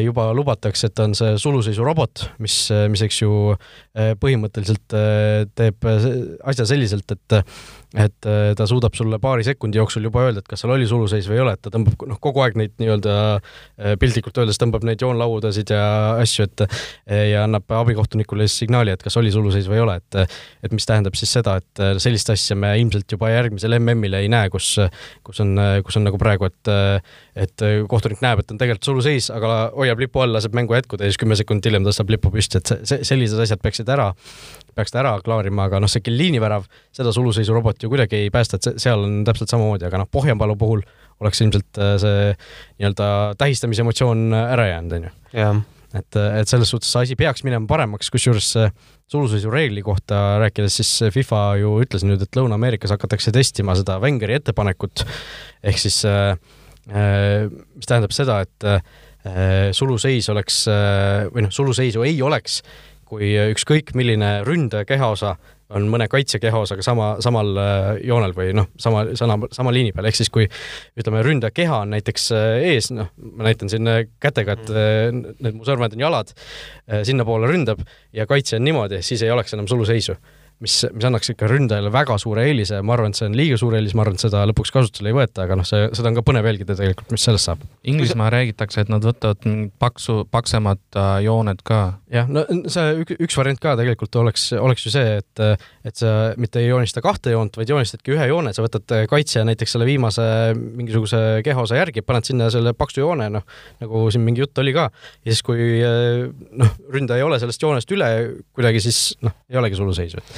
[0.00, 2.54] juba lubatakse, et on see suluseisu robot, mis,
[2.88, 3.32] mis eks ju
[4.22, 4.94] põhimõtteliselt
[5.52, 5.88] teeb
[6.48, 7.36] asja selliselt, et
[7.96, 11.28] et äh, ta suudab sulle paari sekundi jooksul juba öelda, et kas seal oli suluseis
[11.30, 14.84] või ei ole, et ta tõmbab noh, kogu aeg neid nii-öelda äh, piltlikult öeldes tõmbab
[14.84, 15.86] neid joonlaudasid ja
[16.20, 19.96] asju, et äh, ja annab abikohtunikule siis signaali, et kas oli suluseis või ei ole,
[20.02, 20.18] et
[20.66, 24.50] et mis tähendab siis seda, et sellist asja me ilmselt juba järgmisel MM-il ei näe,
[24.52, 24.74] kus,
[25.24, 25.54] kus on,
[25.86, 26.72] kus on nagu praegu, et
[27.46, 31.12] et kohtunik näeb, et on tegelikult suluseis, aga hoiab lipu all, laseb mängu jätkuda ja
[31.12, 34.10] siis kümme sekundit hiljem tõstab lipu püsti, et see, sellised asjad peaksid ära
[34.76, 38.32] peaks ta ära klaarima, aga noh, see Kellini värav, seda suluseisu robot ju kuidagi ei
[38.34, 40.84] päästa, et seal on täpselt samamoodi, aga noh, Pohjanpalu puhul
[41.24, 43.08] oleks ilmselt äh, see nii-öelda
[43.40, 45.14] tähistamise emotsioon ära jäänud, onju.
[45.96, 48.52] et, et selles suhtes see asi peaks minema paremaks, kusjuures
[49.10, 54.38] suluseisu reegli kohta rääkides, siis FIFA ju ütles nüüd, et Lõuna-Ameerikas hakatakse testima seda Wengeri
[54.40, 55.04] ettepanekut,
[55.62, 56.34] ehk siis äh,
[56.90, 62.60] äh mis tähendab seda, et äh, suluseis oleks äh, või noh, suluseisu ei oleks
[63.06, 65.36] kui ükskõik milline ründaja kehaosa
[65.74, 70.06] on mõne kaitse kehaosaga sama, samal äh, joonel või noh, sama, sama, sama liini peal,
[70.06, 70.46] ehk siis kui
[70.98, 74.70] ütleme, ründaja keha on näiteks äh, ees, noh, ma näitan siin äh, kätega, et
[75.42, 76.32] need mu sõrmed on jalad,
[77.06, 77.82] sinnapoole ründab
[78.14, 80.14] ja kaitse on niimoodi, siis ei oleks enam suluseisu
[80.64, 83.76] mis, mis annaks ikka ründajale väga suure eelise, ma arvan, et see on liiga suur
[83.76, 86.24] eelis, ma arvan, et seda lõpuks kasutusele ei võeta, aga noh, see, seda on ka
[86.26, 87.64] põnev jälgida tegelikult, mis sellest saab.
[87.86, 91.80] Inglismaa räägitakse, et nad võtavad mingid paksu, paksemad äh, jooned ka.
[92.12, 95.44] jah, no see üks, üks variant ka tegelikult oleks, oleks ju see, et,
[95.86, 99.76] et sa mitte ei joonista kahte joont, vaid joonistadki ühe joone, sa võtad kaitse näiteks
[99.76, 100.24] selle viimase
[100.56, 103.44] mingisuguse kehaosa järgi, paned sinna selle paksu joone, noh,
[103.84, 104.88] nagu siin mingi jutt oli ka,
[105.20, 105.68] ja siis, kui
[106.56, 108.10] noh, ründaja ei ole sellest joonest üle
[108.56, 110.34] kuidagi, siis noh, ei olegi suluseisu et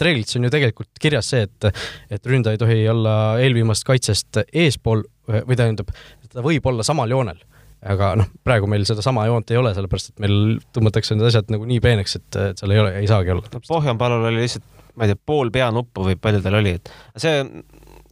[0.00, 5.06] reeglites on ju tegelikult kirjas see, et, et ründaja ei tohi olla eelviimast kaitsest eespool
[5.28, 5.92] või tähendab,
[6.32, 7.40] ta võib olla samal joonel
[7.82, 10.34] aga noh, praegu meil sedasama joont ei ole, sellepärast et meil
[10.74, 13.44] tõmmatakse need asjad nagu nii peeneks, et, et seal ei ole, ei saagi olla.
[13.50, 16.92] no Pohjanpalul oli lihtsalt, ma ei tea, pool peanuppu või palju tal oli, et
[17.24, 17.42] see,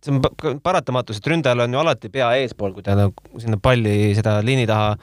[0.02, 3.94] see on paratamatus, et ründajal on ju alati pea eespool, kui ta nagu sinna palli,
[4.18, 4.96] seda liini taha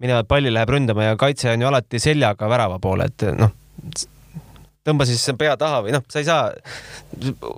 [0.00, 3.52] minevat palli läheb ründama ja kaitse on ju alati seljaga värava poole, et noh,
[4.86, 6.50] tõmba siis pea taha või noh, sa ei saa,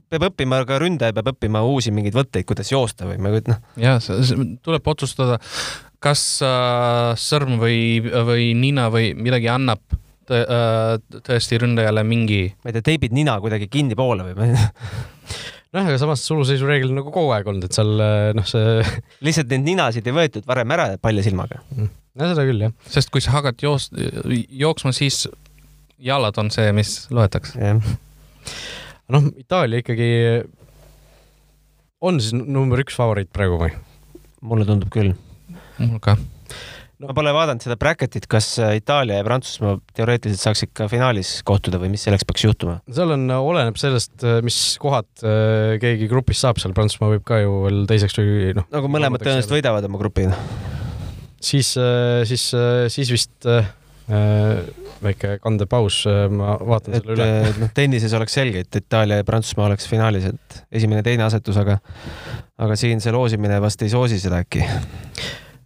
[0.08, 3.54] peab õppima, ka ründaja peab õppima uusi mingeid võtteid, kuidas joosta või ma ei kujuta,
[3.56, 3.76] noh.
[3.84, 4.10] jah,
[4.64, 5.38] tuleb otsustada,
[6.04, 9.82] kas äh, sõrm või, või nina või midagi annab
[10.28, 12.46] tõ, äh, tõesti ründajale mingi.
[12.62, 14.52] ma ei tea, teibid nina kuidagi kinni poole või
[15.74, 18.78] noh, aga samas suluseisu reegel nagu kogu aeg olnud, et seal äh, noh, see
[19.26, 21.60] lihtsalt neid ninasid ei võetud varem ära palja silmaga.
[21.74, 22.74] no seda küll, jah.
[22.88, 23.90] sest kui sa hakkad joos-,
[24.64, 25.26] jooksma, siis
[25.98, 27.74] jalad on see, mis loetakse.
[29.14, 30.08] noh, Itaalia ikkagi
[32.04, 33.74] on siis number üks favoriit praegu või?
[34.38, 35.16] mulle tundub küll.
[35.80, 40.64] mul ka no, ma pole vaadanud seda bracket'it, kas äh, Itaalia ja Prantsusmaa teoreetiliselt saaks
[40.68, 42.78] ikka finaalis kohtuda või mis selleks peaks juhtuma?
[42.94, 45.10] seal on, äh, oleneb sellest, äh, mis kohad
[45.82, 48.68] keegi grupis saab, seal Prantsusmaa võib ka ju veel teiseks või noh.
[48.74, 50.28] nagu mõlemad tõenäoliselt võidavad oma grupi.
[51.50, 51.74] siis,
[52.30, 52.48] siis,
[52.94, 53.50] siis vist
[54.08, 56.00] väike kandepaus,
[56.32, 57.50] ma vaatan et, selle üle.
[57.60, 61.76] noh, tennises oleks selge, et Itaalia ja Prantsusmaa oleks finaalis, et esimene-teine asetus, aga
[62.58, 64.64] aga siin see loosimine vast ei soosi seda äkki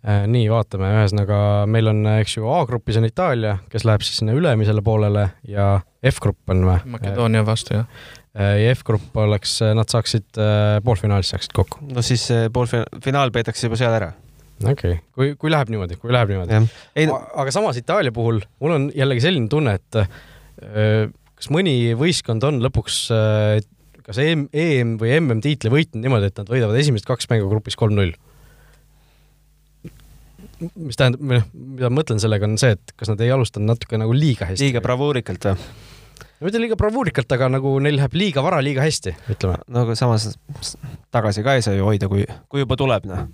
[0.03, 1.37] Äh, nii, vaatame, ühesõnaga
[1.71, 5.77] meil on, eks ju, A-grupis on Itaalia, kes läheb siis sinna ülemisele poolele ja
[6.11, 6.81] F-grupp on või?
[6.97, 8.09] Makedoonia vastu, jah.
[8.35, 11.85] Äh, ja F-grupp oleks, nad saaksid, äh, poolfinaalis saaksid kokku.
[11.87, 14.11] no siis poolfinaal peetakse juba seal ära
[14.71, 16.63] okei okay., kui, kui läheb niimoodi, kui läheb niimoodi.
[17.43, 20.01] Aga samas Itaalia puhul mul on jällegi selline tunne, et
[21.37, 22.99] kas mõni võistkond on lõpuks
[24.03, 27.79] kas EM, EM või MM tiitli võitnud niimoodi, et nad võidavad esimesed kaks mängu grupis
[27.79, 28.15] kolm-null
[30.79, 33.99] mis tähendab, noh, mida ma mõtlen sellega, on see, et kas nad ei alustanud natuke
[34.01, 34.69] nagu liiga hästi.
[34.69, 35.65] liiga bravuurikalt või?
[36.43, 39.61] Mitte liiga bravuurikalt, aga nagu neil läheb liiga vara, liiga hästi, ütleme.
[39.73, 40.31] no aga samas
[41.15, 43.29] tagasi ka ei saa ju hoida, kui, kui juba tuleb, noh.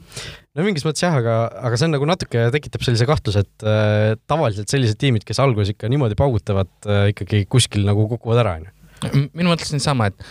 [0.54, 4.12] no mingis mõttes jah, aga, aga see on nagu natuke tekitab sellise kahtluse, et äh,
[4.30, 9.26] tavaliselt sellised tiimid, kes alguses ikka niimoodi paugutavad äh,, ikkagi kuskil nagu kukuvad ära, onju.
[9.32, 10.30] mina mõtlesin sama, et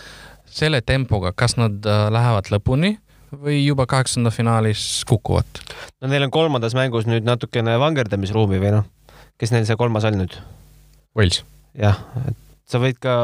[0.58, 2.96] selle tempoga, kas nad äh, lähevad lõpuni
[3.32, 5.62] või juba kaheksanda finaalis kukuvad?
[6.00, 8.88] no neil on kolmandas mängus nüüd natukene vangerdamisruumi või noh,
[9.40, 10.36] kes neil see kolmas on nüüd?
[11.16, 11.42] Wales.
[11.76, 12.36] jah, et
[12.68, 13.14] sa võid ka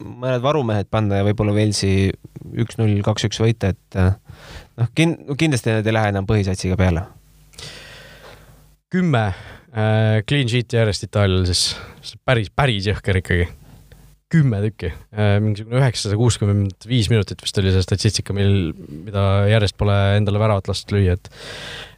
[0.00, 2.08] mõned varumehed panna ja võib-olla Walesi
[2.56, 4.14] üks-null, kaks-üks võita, et eh,
[4.80, 7.04] noh, kin-, kindlasti need ei lähe enam põhisatsiga peale.
[8.92, 11.76] kümme äh, clean sheet'i järjest Itaalial siis,
[12.24, 13.48] päris, päris jõhker ikkagi
[14.32, 18.72] kümme tükki, äh, mingisugune üheksasada kuuskümmend viis minutit vist oli see statistika, mil,
[19.06, 21.30] mida järjest pole endale väravat lastud lüüa, et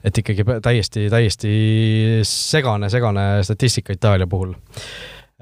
[0.09, 1.53] et ikkagi täiesti, täiesti
[2.29, 4.53] segane, segane statistika Itaalia puhul.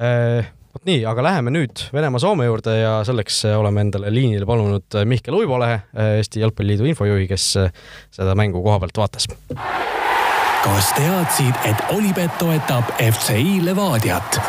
[0.00, 5.38] Äh, vot nii, aga läheme nüüd Venemaa-Soome juurde ja selleks oleme endale liinile palunud Mihkel
[5.38, 5.80] Uibolehe,
[6.18, 9.28] Eesti Jalgpalliliidu infojuhi, kes seda mängu koha pealt vaatas.
[10.66, 14.40] kas teadsid, et Olipet toetab FCI Levadiat?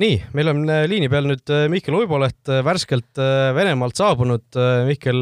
[0.00, 3.20] nii, meil on äh, liini peal nüüd äh, Mihkel Uiboleht, äh, värskelt
[3.56, 4.46] Venemaalt saabunud.
[4.88, 5.20] Mihkel,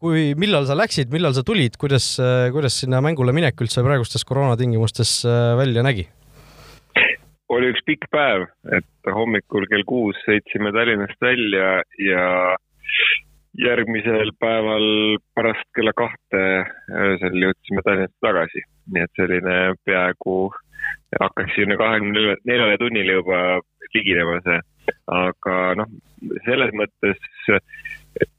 [0.00, 2.12] kui, millal sa läksid, millal sa tulid, kuidas,
[2.54, 5.20] kuidas sinna mängule minek üldse praegustes koroonatingimustes
[5.58, 6.06] välja nägi?
[7.50, 12.26] Oli üks pikk päev, et hommikul kell kuus sõitsime Tallinnast välja ja
[13.58, 16.42] järgmisel päeval pärast kella kahte
[16.94, 18.62] öösel jõudsime Tallinnast tagasi,
[18.94, 20.36] nii et selline peaaegu
[21.20, 23.42] hakkas sinna kahekümne neljale tunnile juba
[23.94, 24.60] liginema see.
[25.10, 25.90] aga noh,
[26.46, 27.18] selles mõttes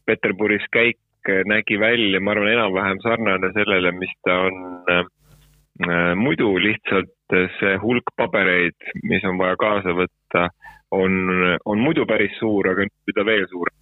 [0.08, 1.00] Peterburis käik
[1.48, 4.56] nägi välja, ma arvan, enam-vähem sarnane sellele, mis ta on
[4.90, 5.04] äh,
[6.20, 8.76] muidu lihtsalt see hulk pabereid,
[9.08, 10.50] mis on vaja kaasa võtta,
[10.92, 11.14] on,
[11.66, 13.78] on muidu päris suur, aga nüüd ta veel suurem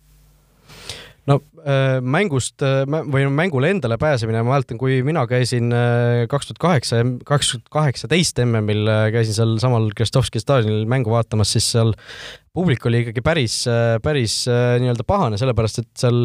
[1.30, 6.50] no äh, mängust äh, või mängule endale pääsemine, ma mäletan, kui mina käisin äh, kaks
[6.50, 11.94] tuhat kaheksa, kaks tuhat kaheksateist MM-il käisin seal samal Kristovski staadionil mängu vaatamas, siis seal
[12.56, 13.56] publik oli ikkagi päris,
[14.04, 16.24] päris äh, nii-öelda pahane, sellepärast et seal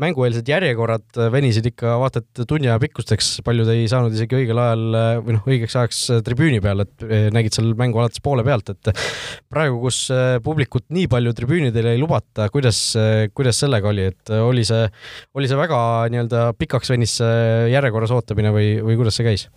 [0.00, 4.62] mängueelsed järjekorrad äh, venisid ikka vaata et tunni aja pikkusteks, paljud ei saanud isegi õigel
[4.62, 8.72] ajal äh, või noh, õigeks ajaks tribüüni peal, et nägid seal mängu alates poole pealt,
[8.72, 8.92] et
[9.52, 10.00] praegu, kus
[10.44, 12.80] publikut nii palju tribüünidele ei lubata, kuidas,
[13.36, 14.88] kuidas sellega oli, et oli see,
[15.36, 15.80] oli see väga
[16.12, 17.18] nii-öelda pikaks venis
[17.72, 19.48] järjekorras ootamine või, või kuidas see käis?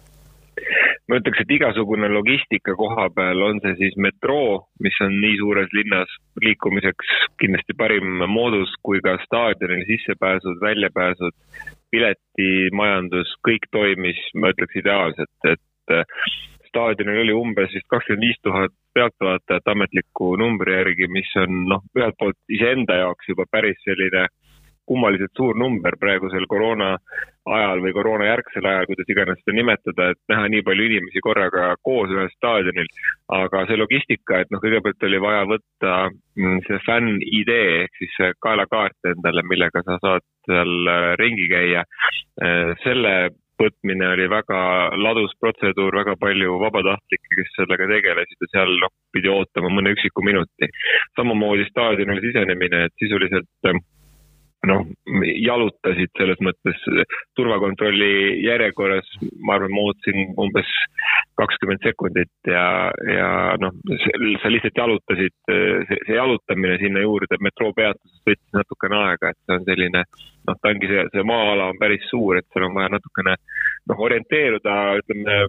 [1.12, 5.74] Ma ütleks, et igasugune logistika koha peal, on see siis metroo, mis on nii suures
[5.76, 6.13] linnas
[6.45, 11.36] liikumiseks kindlasti parim moodus, kui ka staadionile sissepääsud, väljapääsud,
[11.91, 16.32] piletimajandus, kõik toimis, ma ütleks ideaalselt, et äh,
[16.71, 22.15] staadionil oli umbes vist kakskümmend viis tuhat pealtvaatajat ametliku numbri järgi, mis on noh, ühelt
[22.19, 24.30] poolt iseenda jaoks juba päris selline
[24.89, 26.96] kummaliselt suur number praegusel koroona
[27.56, 32.12] ajal või koroonajärgsel ajal, kuidas iganes seda nimetada, et näha nii palju inimesi korraga koos
[32.13, 32.89] ühel staadionil.
[33.32, 38.34] aga see logistika, et noh, kõigepealt oli vaja võtta mm, see fänn-ID ehk siis see
[38.46, 41.86] kaelakaart endale, millega sa saad seal äh, ringi käia.
[42.41, 43.15] Äh, selle
[43.62, 44.60] võtmine oli väga
[44.98, 50.26] ladus protseduur, väga palju vabatahtlikke, kes sellega tegelesid ja seal noh, pidi ootama mõne üksiku
[50.26, 50.70] minuti.
[51.17, 53.82] samamoodi staadionile sisenemine, et sisuliselt äh,
[54.69, 54.84] noh,
[55.41, 56.82] jalutasid selles mõttes
[57.38, 59.08] turvakontrolli järjekorras,
[59.41, 60.69] ma arvan, ma ootasin umbes
[61.39, 62.65] kakskümmend sekundit ja,
[63.10, 63.30] ja
[63.62, 63.74] noh,
[64.43, 70.04] sa lihtsalt jalutasid, see, jalutamine sinna juurde metroopeatusest võttis natukene aega, et see on selline
[70.06, 73.36] noh, ta ongi see, see maa-ala on päris suur, et seal on vaja natukene
[73.89, 75.39] noh, orienteeruda, ütleme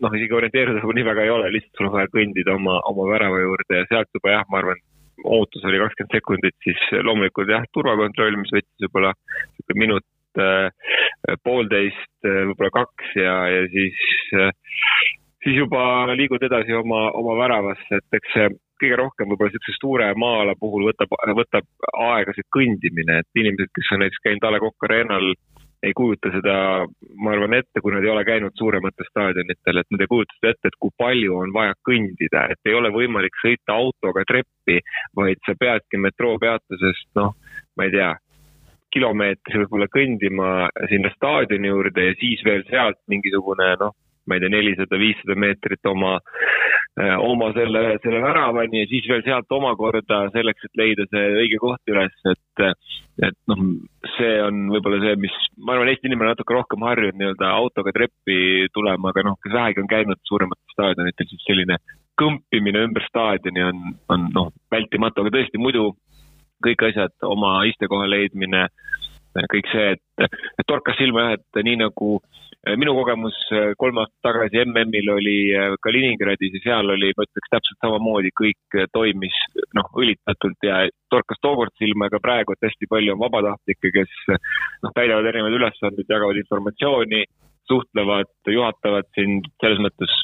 [0.00, 3.10] noh, isegi orienteeruda nagu nii väga ei ole, lihtsalt sul on vaja kõndida oma, oma
[3.10, 4.80] värava juurde ja sealt juba jah, ma arvan,
[5.24, 10.68] ootus oli kakskümmend sekundit, siis loomulikult jah, turvakontroll, mis võttis võib-olla niisugune minut äh,,
[11.44, 14.04] poolteist, äh, võib-olla kaks ja, ja siis
[14.36, 14.52] äh,
[15.44, 15.82] siis juba
[16.16, 20.86] liigud edasi oma, oma väravasse, et eks see kõige rohkem võib-olla niisuguse suure maa-ala puhul
[20.88, 21.66] võtab, võtab
[22.08, 25.34] aega see kõndimine, et inimesed, kes on näiteks käinud A Le Coq Arena'l,
[25.82, 26.54] ei kujuta seda,
[27.16, 30.52] ma arvan, ette, kui nad ei ole käinud suurematel staadionitel, et nad ei kujuta seda
[30.54, 34.80] ette, et kui palju on vaja kõndida, et ei ole võimalik sõita autoga treppi,
[35.16, 37.32] vaid sa peadki metroopeatusest, noh,
[37.76, 38.10] ma ei tea,
[38.90, 40.52] kilomeetri võib-olla kõndima
[40.90, 43.94] sinna staadioni juurde ja siis veel sealt mingisugune noh,
[44.26, 46.16] ma ei tea, nelisada, viissada meetrit oma,
[47.00, 51.60] eh, oma selle, selle väravani ja siis veel sealt omakorda selleks, et leida see õige
[51.62, 52.64] koht üles, et,
[53.30, 53.64] et noh,
[54.16, 55.38] see on võib-olla see, mis,
[55.70, 59.82] ma arvan, Eesti inimene natuke rohkem harjunud nii-öelda autoga treppi tulema, aga noh, kes vähegi
[59.84, 61.76] on käinud suurematel staadionitel, siis selline
[62.18, 65.92] kõmpimine ümber staadioni on, on noh, vältimatu, aga tõesti muidu
[66.66, 68.66] kõik asjad, oma istekoha leidmine,
[69.54, 73.98] kõik see, et, et torkas silma jah, et nii nagu Äh, minu kogemus äh, kolm
[74.02, 79.36] aastat tagasi MM-il oli äh, Kaliningradis ja seal oli, ma ütleks täpselt samamoodi, kõik toimis
[79.76, 84.12] noh, õlitatult ja torkas tookord silma ja ka praegu, et hästi palju on vabatahtlikke, kes
[84.84, 87.24] noh, täidavad erinevaid ülesandeid, jagavad informatsiooni,
[87.70, 90.20] suhtlevad, juhatavad sind, selles mõttes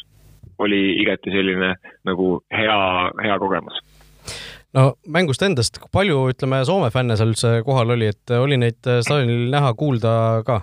[0.61, 1.75] oli igati selline
[2.09, 2.79] nagu hea,
[3.25, 3.81] hea kogemus
[4.77, 9.49] no mängust endast, palju ütleme, Soome fänne seal üldse kohal oli, et oli neid staadionil
[9.53, 10.61] näha, kuulda ka?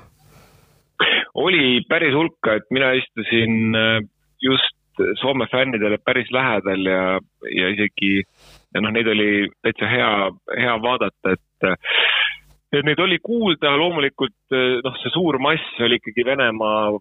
[1.33, 3.99] Oli päris hulka, et mina istusin äh,
[4.41, 4.79] just
[5.17, 7.19] Soome fännidele päris lähedal ja,
[7.49, 8.19] ja isegi
[8.75, 10.11] ja noh, neid oli täitsa hea,
[10.53, 11.69] hea vaadata, et
[12.73, 16.93] et neid oli kuulda, loomulikult äh, noh, see suur mass oli ikkagi Venemaa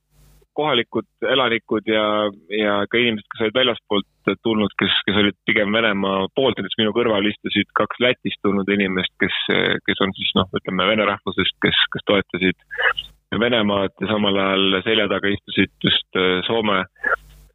[0.57, 2.05] kohalikud elanikud ja,
[2.53, 6.93] ja ka inimesed, kes olid väljaspoolt tulnud, kes, kes olid pigem Venemaa poolt, näiteks minu
[6.97, 9.39] kõrval istusid kaks Lätist tulnud inimest, kes,
[9.89, 12.69] kes on siis noh, ütleme vene rahvusest, kes, kes toetasid
[13.41, 16.83] Venemaad ja samal ajal selja taga istusid just äh, Soome,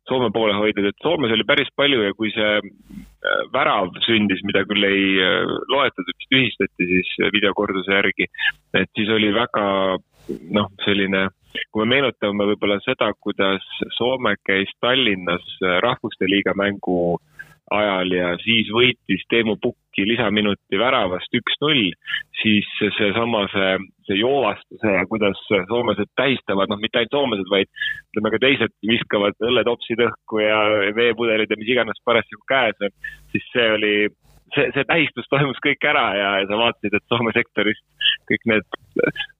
[0.09, 4.87] Soome poolehoidjad, et Soomes oli päris palju ja kui see äh, värav sündis, mida küll
[4.87, 8.29] ei äh, loetud, vist tühistati siis videokorduse järgi,
[8.73, 9.65] et siis oli väga
[10.57, 11.27] noh, selline,
[11.71, 13.65] kui me meenutame võib-olla seda, kuidas
[13.97, 17.36] Soome käis Tallinnas Rahvuste Liiga mängu äh,
[17.73, 21.91] ajal ja siis võitis Teemu Pukki lisaminuti väravast üks-null,
[22.41, 23.71] siis seesama see,
[24.07, 27.71] see joovastuse ja kuidas soomlased tähistavad, noh, mitte ainult soomlased, vaid
[28.11, 30.61] ütleme ka teised viskavad õlletopsid õhku ja
[30.95, 32.95] veepudelid ja mis iganes parasjagu käes on,
[33.33, 33.93] siis see oli
[34.55, 37.83] see, see tähistus toimus kõik ära ja, ja sa vaatasid, et Soome sektorist
[38.29, 38.67] kõik need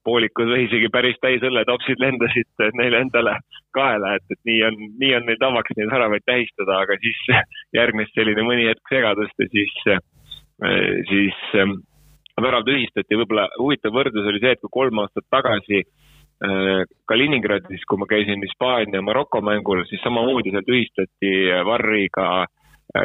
[0.08, 3.38] poolikud või isegi päris täis õlletopsid lendasid neile endale
[3.76, 7.22] kaela, et, et nii on, nii on neil tavaks neid väravaid tähistada, aga siis
[7.76, 9.78] järgnes selline mõni hetk segadust ja siis,
[11.12, 11.80] siis ähm,
[12.42, 18.00] värav tühistati, võib-olla huvitav võrdlus oli see, et kui kolm aastat tagasi äh, Kaliningradis, kui
[18.02, 21.34] ma käisin Hispaania Maroko mängul, siis samamoodi seal tühistati
[21.68, 22.46] varriga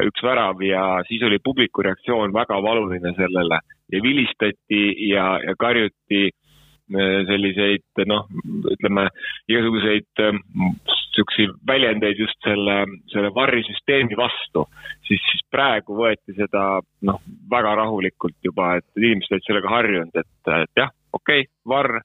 [0.07, 3.61] üks värav ja siis oli publiku reaktsioon väga valuline sellele.
[3.93, 8.29] Ja vilistati ja, ja karjuti äh, selliseid noh,
[8.73, 9.09] ütleme
[9.49, 10.09] igasuguseid
[11.13, 14.67] niisuguseid ähm, väljendeid just selle, selle varrisüsteemi vastu,
[15.07, 20.53] siis, siis praegu võeti seda noh, väga rahulikult juba, et inimesed olid sellega harjunud, et,
[20.63, 22.01] et jah, okei okay,, varr,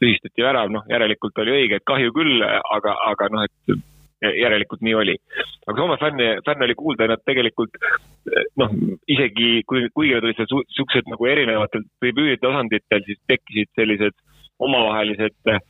[0.00, 3.76] tühistati värav, noh, järelikult oli õige, et kahju küll, aga, aga noh, et
[4.22, 5.16] järelikult nii oli.
[5.66, 7.76] aga Soome fänne, fänne oli kuulda ja nad tegelikult
[8.56, 8.72] noh,
[9.08, 14.16] isegi kui, kuigi nad olid seal siuksed nagu erinevatel tribüüni tasanditel, siis tekkisid sellised
[14.62, 15.60] omavahelised äh,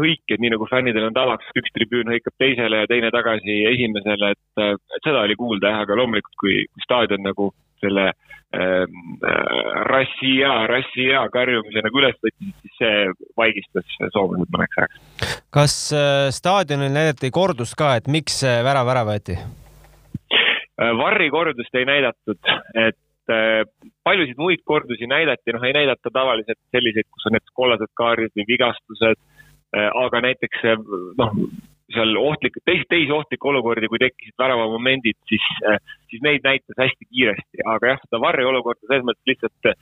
[0.00, 4.62] hõiked, nii nagu fännidel on tavaks, üks tribüün hõikab teisele ja teine tagasi esimesele, et,
[4.64, 7.50] et seda oli kuulda jah, aga loomulikult, kui, kui staadion nagu
[7.82, 13.04] selle ähm, äh, Rassia, Rassia karjumise nagu üles võttis, siis see
[13.38, 15.36] vaigistas soomlased mõneks ajaks.
[15.54, 20.92] kas äh, staadionil näidati kordust ka, et miks see värav ära võeti äh,?
[20.96, 22.40] Varri kordust ei näidatud,
[22.76, 23.62] et äh,
[24.04, 28.44] paljusid muid kordusi näidati, noh, ei näidata tavaliselt selliseid, kus on näiteks kollased kaarid või
[28.50, 30.84] vigastused äh,, aga näiteks äh,
[31.22, 31.40] noh,
[31.94, 35.78] seal ohtlik, teisi, teisi ohtlikke olukordi, kui tekkisid väravamomendid, siis, äh,
[36.10, 39.76] siis neid näitas hästi kiiresti, aga jah, seda varjeolukorda selles mõttes lihtsalt äh,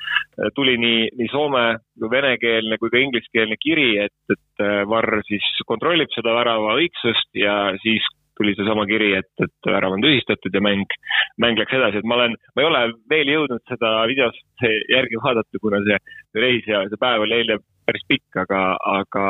[0.56, 1.64] tuli nii, nii soome
[2.00, 7.32] kui venekeelne kui ka ingliskeelne kiri, et, et äh, varr siis kontrollib seda värava õigsust
[7.38, 8.06] ja siis
[8.38, 10.96] tuli seesama kiri, et, et värav on tühistatud ja mäng,
[11.40, 15.62] mäng läks edasi, et ma olen, ma ei ole veel jõudnud seda videost järgi vaadata,
[15.62, 16.00] kuna see
[16.42, 19.26] reis ja see päev oli eile päris pikk, aga, aga,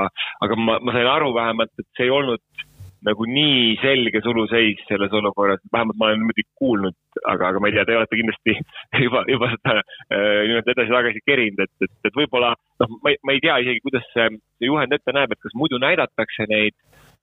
[0.46, 2.64] aga ma, ma sain aru vähemalt, et see ei olnud
[3.04, 7.76] nagu nii selge suluseis selles olukorras, vähemalt ma olen niimoodi kuulnud, aga, aga ma ei
[7.76, 8.56] tea, te olete kindlasti
[9.06, 13.36] juba, juba seda äh, nii-öelda edasi-tagasi kerinud, et, et, et võib-olla noh, ma ei, ma
[13.36, 14.28] ei tea isegi, kuidas see,
[14.58, 16.76] see juhend ette näeb, et kas muidu näidatakse neid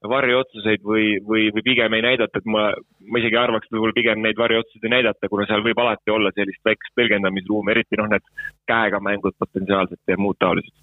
[0.09, 2.71] varjuotsuseid või, või, või pigem ei näidata, et ma,
[3.05, 6.33] ma isegi arvaks, et võib-olla pigem neid varjuotsuseid ei näidata, kuna seal võib alati olla
[6.33, 8.25] sellist väikest tõlgendamisruumi, eriti noh, need
[8.69, 10.73] käega mängud potentsiaalselt ja muud taolised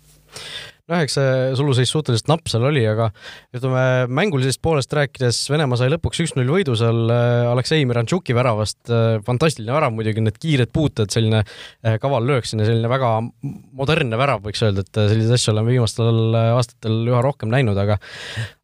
[0.88, 3.10] noh, eks see suluseis suhteliselt napp seal oli, aga
[3.56, 3.82] ütleme
[4.18, 8.80] mängulisest poolest rääkides, Venemaa sai lõpuks üks-null võidu seal äh, Aleksei Mirantšuki väravast.
[8.88, 13.12] Äh, fantastiline värav muidugi, need kiired puuted, selline äh, kaval löök sinna, selline väga
[13.78, 17.98] modernne värav, võiks öelda, et selliseid asju oleme viimastel aastatel üha rohkem näinud, aga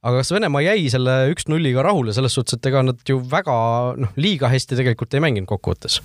[0.05, 3.57] aga kas Venemaa jäi selle üks-nulliga rahule selles suhtes, et ega nad ju väga
[4.01, 6.01] noh, liiga hästi tegelikult ei mänginud kokkuvõttes?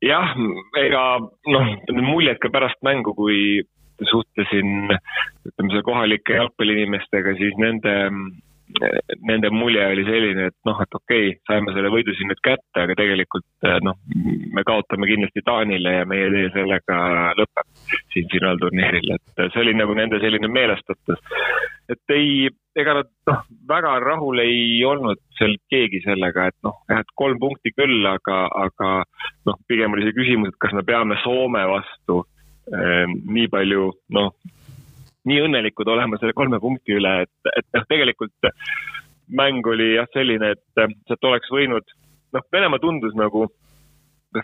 [0.00, 0.32] jah,
[0.80, 3.60] ega noh, need muljed ka pärast mängu, kui
[4.08, 7.94] suhtlesin ütleme, selle kohalike jalgpalliinimestega, siis nende,
[9.26, 12.84] nende mulje oli selline, et noh, et okei okay,, saime selle võidu siin nüüd kätte,
[12.84, 13.98] aga tegelikult noh,
[14.54, 17.00] me kaotame kindlasti Taanile ja meie tee sellega
[17.38, 17.84] lõpeb
[18.14, 21.22] siin finaalturniiril, et see oli nagu nende selline meelestatus.
[21.90, 22.48] et ei,
[22.78, 27.40] ega nad noh, väga rahul ei olnud seal keegi sellega, et noh, jah, et kolm
[27.42, 28.92] punkti küll, aga, aga
[29.48, 32.22] noh, pigem oli see küsimus, et kas me peame Soome vastu
[32.68, 34.34] nii palju, noh,
[35.28, 38.50] nii õnnelikud olema selle kolme punkti üle, et, et noh, tegelikult
[39.36, 41.86] mäng oli jah selline, et sealt oleks võinud,
[42.34, 43.46] noh, Venemaa tundus nagu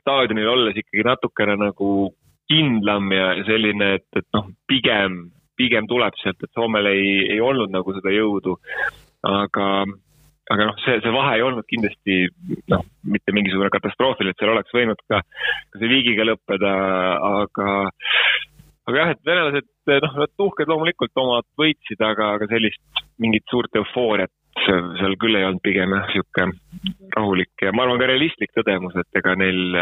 [0.01, 1.91] staadionil olles ikkagi natukene nagu
[2.51, 5.27] kindlam ja selline, et, et noh, pigem,
[5.59, 8.57] pigem tuleb sealt, et Soomel ei, ei olnud nagu seda jõudu.
[9.27, 9.67] aga,
[10.53, 12.19] aga noh, see, see vahe ei olnud kindlasti
[12.73, 15.21] noh, mitte mingisugune katastroofil, et seal oleks võinud ka,
[15.73, 16.73] ka see viigiga lõppeda,
[17.43, 17.71] aga,
[18.87, 19.71] aga jah, et venelased,
[20.07, 24.33] noh, nad uhked loomulikult omad võitsid, aga, aga sellist mingit suurt eufooriat
[24.67, 29.21] seal küll ei olnud, pigem jah, niisugune rahulik ja ma arvan ka realistlik tõdemus, et
[29.21, 29.77] ega neil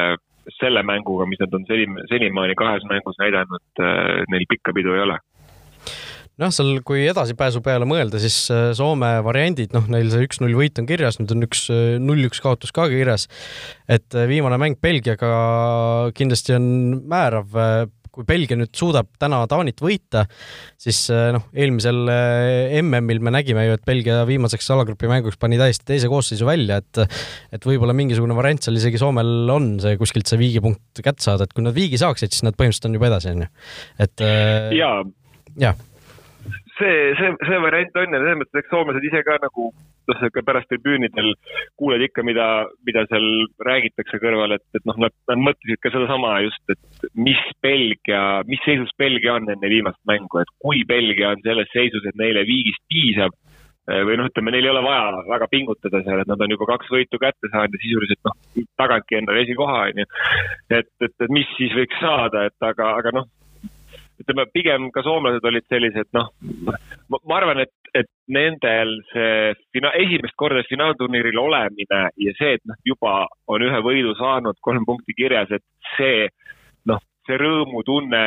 [0.58, 3.84] selle mänguga, mis nad on seni, senimaani kahes mängus näidanud,
[4.32, 5.20] neil pikka pidu ei ole
[6.42, 10.80] noh, seal, kui edasipääsu peale mõelda, siis äh, Soome variandid, noh, neil see üks-null võit
[10.80, 13.28] on kirjas, nüüd on üks äh, null-üks kaotus ka kirjas.
[13.88, 15.34] et äh, viimane mäng Belgiaga
[16.16, 16.64] kindlasti on
[17.10, 17.60] määrav.
[18.14, 20.20] kui Belgia nüüd suudab täna Taanit võita,
[20.78, 21.96] siis noh, eelmisel
[22.78, 27.00] MM-il me nägime ju, et Belgia viimaseks alagrupi mänguks pani täiesti teise koosseisu välja, et
[27.58, 31.56] et võib-olla mingisugune variant seal isegi Soomel on see kuskilt see viigipunkt kätte saada, et
[31.56, 33.50] kui nad viigi saaksid, siis nad põhimõtteliselt on juba edasi, onju.
[34.06, 34.24] et
[34.78, 34.94] jaa
[35.58, 35.74] ja
[36.78, 39.68] see, see, see variant on ja selles mõttes, eks soomlased ise ka nagu
[40.10, 41.30] noh, pärast tribüünidel
[41.80, 42.48] kuuled ikka, mida,
[42.86, 43.28] mida seal
[43.68, 48.62] räägitakse kõrval, et, et noh, nad, nad mõtlesid ka sedasama just, et mis Belgia, mis
[48.66, 52.82] seisus Belgia on enne viimast mängu, et kui Belgia on selles seisus, et neile viigist
[52.92, 53.36] piisab
[53.88, 56.68] eh, või noh, ütleme, neil ei ole vaja väga pingutada seal, et nad on juba
[56.74, 58.36] kaks võitu kätte saanud ja sisuliselt noh,
[58.80, 60.10] tagantki endale esikoha, onju.
[60.80, 63.32] et, et, et mis siis võiks saada, et aga, aga noh
[64.22, 66.30] ütleme, pigem ka soomlased olid sellised, noh,
[67.10, 72.78] ma arvan, et, et nendel see fina-, esimest korda finaalturniiril olemine ja see, et nad
[72.86, 75.64] juba on ühe võidu saanud, kolm punkti kirjas, et
[75.96, 76.28] see,
[76.90, 78.24] noh, see rõõmutunne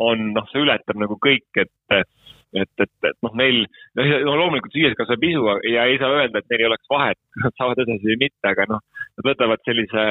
[0.00, 2.06] on, noh, see ületab nagu kõik, et
[2.50, 3.60] et, et, et noh, neil,
[3.94, 7.54] no loomulikult süües kasvab isu ja ei saa öelda, et neil ei oleks vahet, nad
[7.54, 8.82] saavad edasi või mitte, aga noh,
[9.14, 10.06] nad võtavad sellise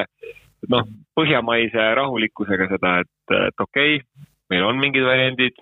[0.72, 5.58] noh, põhjamaise rahulikkusega seda, et, et okei okay,, meil on mingid variandid,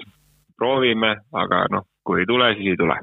[0.58, 2.98] proovime, aga noh, kui ei tule, siis ei tule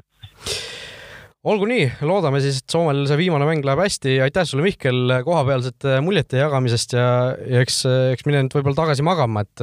[1.46, 4.16] olgu nii, loodame siis, et Soomel see viimane mäng läheb hästi.
[4.24, 7.06] aitäh sulle, Mihkel, kohapealsete muljete jagamisest ja,
[7.38, 7.76] ja eks,
[8.16, 9.62] eks mine nüüd võib-olla tagasi magama, et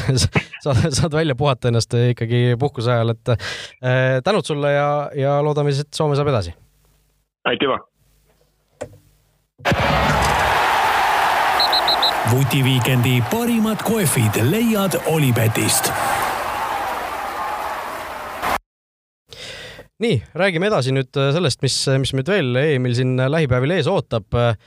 [0.64, 4.88] saad, saad välja puhata ennast ikkagi puhkuse ajal, et äh, tänud sulle ja,
[5.18, 6.54] ja loodame siis, et Soome saab edasi.
[7.50, 7.82] aitüma
[12.30, 15.92] vutiviikendi parimad kohvid leiad Olipetist.
[20.02, 24.26] nii, räägime edasi nüüd äh, sellest, mis, mis meid veel EM-il siin lähipäevil ees ootab.
[24.36, 24.58] Äh,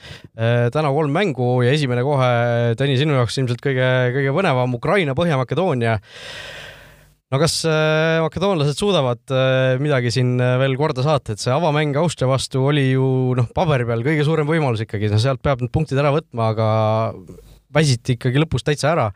[0.74, 2.32] täna kolm mängu ja esimene kohe,
[2.80, 6.00] Tõni, sinu jaoks ilmselt kõige, kõige põnevam Ukraina, Põhja-Makedoonia
[7.30, 11.98] no kas äh, makedoonlased suudavad äh, midagi siin äh, veel korda saata, et see avamäng
[12.02, 13.06] Austria vastu oli ju
[13.38, 16.70] noh, paberi peal kõige suurem võimalus ikkagi, no sealt peab need punktid ära võtma, aga
[17.76, 19.10] väsiti ikkagi lõpus täitsa ära.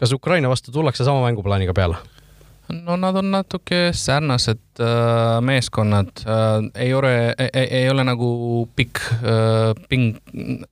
[0.00, 2.00] kas Ukraina vastu tullakse sama mänguplaaniga peale?
[2.70, 9.72] no nad on natuke sarnased äh, meeskonnad äh,, ei ole, ei ole nagu pikk äh,
[9.88, 10.20] ping,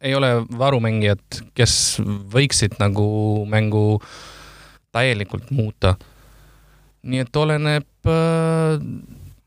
[0.01, 1.99] ei ole varumängijad, kes
[2.35, 3.09] võiksid nagu
[3.51, 4.01] mängu
[4.95, 5.97] täielikult muuta.
[7.03, 8.81] Nii et oleneb äh,,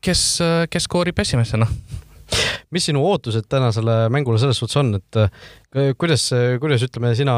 [0.02, 0.22] kes,
[0.70, 1.68] kes skoorib esimesena
[2.72, 6.30] mis sinu ootused tänasele mängule selles suhtes on, et äh, kuidas,
[6.60, 7.34] kuidas ütleme, sina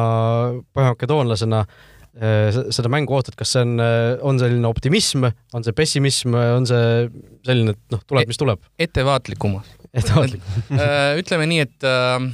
[0.77, 6.37] põhjamakedoonlasena äh, seda mängu ootad, kas see on, äh, on selline optimism, on see pessimism,
[6.39, 7.09] on see
[7.47, 8.63] selline, et noh, tuleb, mis tuleb?
[8.79, 9.59] ettevaatlikum.
[9.95, 10.85] ettevaatlikum
[11.23, 12.29] ütleme nii, et äh,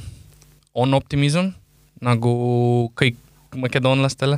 [0.77, 1.51] on optimism
[2.01, 2.31] nagu
[2.97, 3.17] kõik
[3.57, 4.37] makedoonlastele,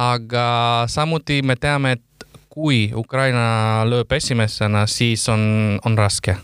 [0.00, 0.44] aga
[0.90, 2.06] samuti me teame, et
[2.50, 6.36] kui Ukraina lööb esimesena, siis on, on raske.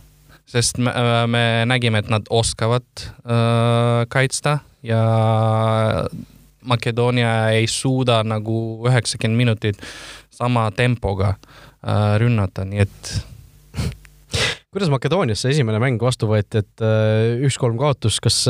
[0.47, 0.93] Sest me,
[1.27, 5.01] me nägime, et nad oskavad äh, kaitsta ja
[6.67, 9.83] Makedoonia ei suuda nagu üheksakümmend minutit
[10.31, 13.11] sama tempoga äh, rünnata, nii et
[14.71, 18.45] kuidas Makedoonias see esimene mäng vastu võeti, et äh, üks-kolm kaotus, kas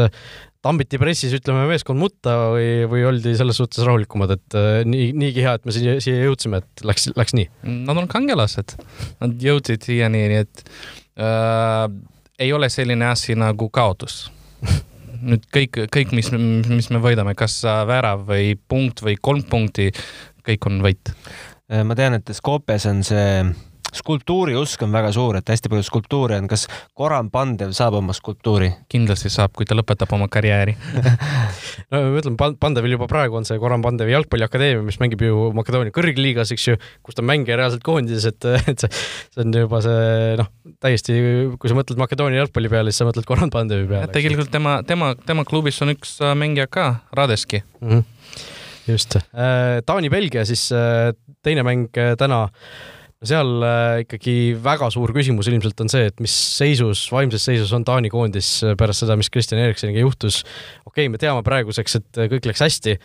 [0.67, 5.45] tambiti pressis, ütleme, meeskond mutta või, või oldi selles suhtes rahulikumad, et äh, nii, niigi
[5.45, 7.49] hea, et me siia, siia jõudsime, et läks, läks nii?
[7.89, 8.77] Nad on kangelased,
[9.23, 10.65] nad jõudsid siiani, nii et
[11.23, 11.87] äh,
[12.43, 14.27] ei ole selline asi nagu kaotus
[15.29, 19.89] nüüd kõik, kõik, mis, mis me võidame, kas värav või punkt või kolm punkti,
[20.47, 21.15] kõik on võit.
[21.67, 23.41] ma tean, et Skopjas on see
[23.99, 26.49] skulptuuriusk on väga suur, et hästi palju skulptuure on.
[26.51, 26.67] kas
[26.97, 28.73] Goran Pandev saab oma skulptuuri?
[28.93, 30.77] kindlasti saab, kui ta lõpetab oma karjääri
[31.93, 35.95] no ma ütlen, Pandevil juba praegu on see Goran Pandevi jalgpalliakadeemia, mis mängib ju Makedoonia
[35.95, 39.83] kõrgliigas, eks ju, kus ta on mängija reaalselt koondises, et, et see, see on juba
[39.85, 40.51] see noh,
[40.83, 41.17] täiesti,
[41.61, 44.11] kui sa mõtled Makedoonia jalgpalli peale, siis sa mõtled Goran Pandevi peale.
[44.15, 47.89] tegelikult tema, tema, tema klubis on üks äh, mängija ka, Radeski mm.
[47.89, 48.13] -hmm
[48.87, 51.89] just, äh, Taani-Belgia siis äh, teine mäng
[52.19, 52.49] täna
[53.25, 57.85] seal äh, ikkagi väga suur küsimus ilmselt on see, et mis seisus, vaimses seisus on
[57.87, 60.43] Taani koondis äh, pärast seda, mis Kristjan Eriksoniga juhtus.
[60.85, 62.97] okei okay,, me teame praeguseks, et äh, kõik läks hästi.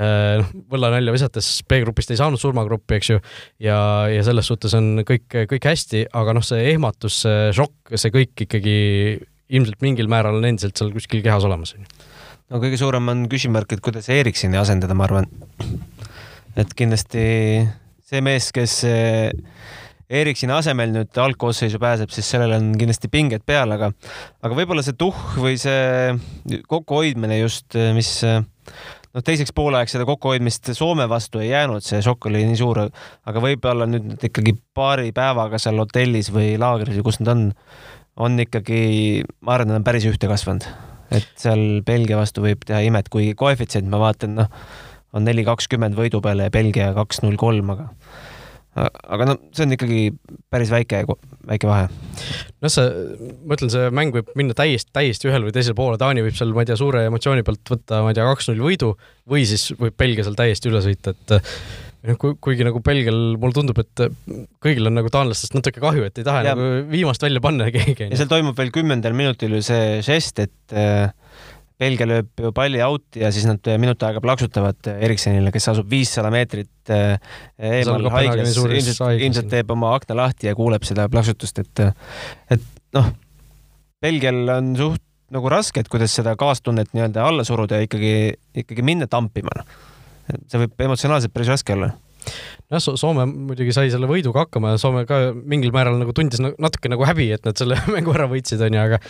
[0.00, 3.18] noh, võllanalja visates B-grupist ei saanud surmagruppi, eks ju,
[3.60, 3.76] ja,
[4.08, 8.46] ja selles suhtes on kõik, kõik hästi, aga noh, see ehmatus, see šokk, see kõik
[8.46, 8.78] ikkagi
[9.50, 11.74] ilmselt mingil määral on endiselt seal kuskil kehas olemas.
[12.48, 15.28] no kõige suurem on küsimärk, et kuidas Eriksoni asendada, ma arvan.
[16.56, 17.26] et kindlasti
[18.10, 19.30] see mees, kes eh,
[20.10, 23.92] Eriksoni asemel nüüd algkoosseisu pääseb, siis sellel on kindlasti pinged peal, aga,
[24.42, 26.16] aga võib-olla see tuhh või see
[26.70, 32.02] kokkuhoidmine just, eh, mis eh, noh, teiseks poolajaks seda kokkuhoidmist Soome vastu ei jäänud, see
[32.02, 32.82] šokk oli nii suur,
[33.30, 37.48] aga võib-olla nüüd ikkagi paari päevaga seal hotellis või laagris või kus nad on,
[38.26, 38.82] on ikkagi,
[39.46, 40.66] ma arvan, nad on päris ühte kasvanud,
[41.14, 44.50] et seal Belgia vastu võib teha imet, kui koefitsient ma vaatan, noh
[45.16, 47.90] on neli kakskümmend võidu peale ja Belgia kaks null kolm, aga
[48.78, 50.00] aga no see on ikkagi
[50.52, 51.02] päris väike,
[51.48, 51.88] väike vahe.
[52.62, 52.86] noh, see,
[53.42, 56.54] ma ütlen, see mäng võib minna täiesti, täiesti ühele või teisele poole, Taani võib seal,
[56.54, 58.92] ma ei tea, suure emotsiooni pealt võtta, ma ei tea, kaks-null võidu
[59.30, 61.34] või siis võib Belgia seal täiesti üle sõita, et
[62.06, 64.04] noh, kuigi nagu Belgial mulle tundub, et
[64.62, 66.54] kõigil on nagu taanlastest natuke kahju, et ei taha ja.
[66.54, 68.06] nagu viimast välja panna keegi.
[68.12, 71.10] ja seal toimub veel kümnendal minutil ju see žest, et äh,
[71.80, 76.32] Belgia lööb ju palli out'i ja siis nad minut aega plaksutavad Ericssonile, kes asub viissada
[76.32, 77.16] meetrit äh,
[77.56, 81.84] eemal haiglas, ilmselt, ilmselt teeb oma akna lahti ja kuuleb seda plaksutust, et,
[82.52, 82.66] et
[82.96, 83.08] noh,
[84.00, 88.14] Belgial on suht nagu raske, et kuidas seda kaastunnet nii-öelda alla suruda ja ikkagi,
[88.64, 89.52] ikkagi minna tampima.
[89.60, 89.74] Noh.
[90.50, 91.92] see võib emotsionaalselt päris raske olla
[92.70, 96.90] jah, Soome muidugi sai selle võiduga hakkama ja Soome ka mingil määral nagu tundis natuke
[96.92, 99.00] nagu häbi, et nad selle mängu ära võitsid, onju, aga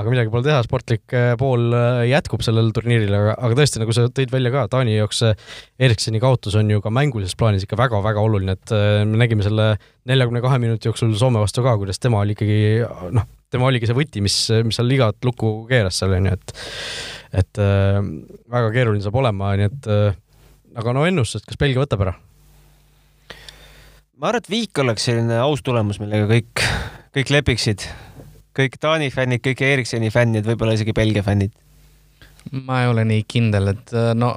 [0.00, 3.96] aga midagi pole teha, sportlik äh, pool äh, jätkub sellel turniiril, aga, aga tõesti, nagu
[3.96, 5.36] sa tõid välja ka, Taani jaoks see
[5.82, 9.74] Eriksoni kaotus on ju ka mängulises plaanis ikka väga-väga oluline, et äh, me nägime selle
[10.08, 12.62] neljakümne kahe minuti jooksul Soome vastu ka, kuidas tema oli ikkagi
[13.14, 14.36] noh, tema oligi see võti, mis,
[14.66, 16.56] mis seal igat lukku keeras seal, onju, et
[17.32, 18.00] et äh,
[18.52, 20.18] väga keeruline saab olema, nii et äh,
[20.78, 22.16] aga no ennustused, kas Belgia võtab ära?
[24.22, 26.62] Ma arvan, et viik oleks selline aus tulemus, millega kõik,
[27.16, 27.88] kõik lepiksid.
[28.54, 31.50] kõik Taani fännid, kõik Ericssoni fännid, võib-olla isegi Belgia fännid.
[32.52, 34.36] ma ei ole nii kindel, et äh, no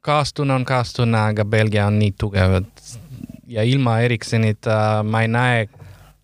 [0.00, 2.98] kaastunne on kaastunne, aga Belgia on nii tugev, et
[3.48, 5.68] ja ilma Ericssonita ma ei näe,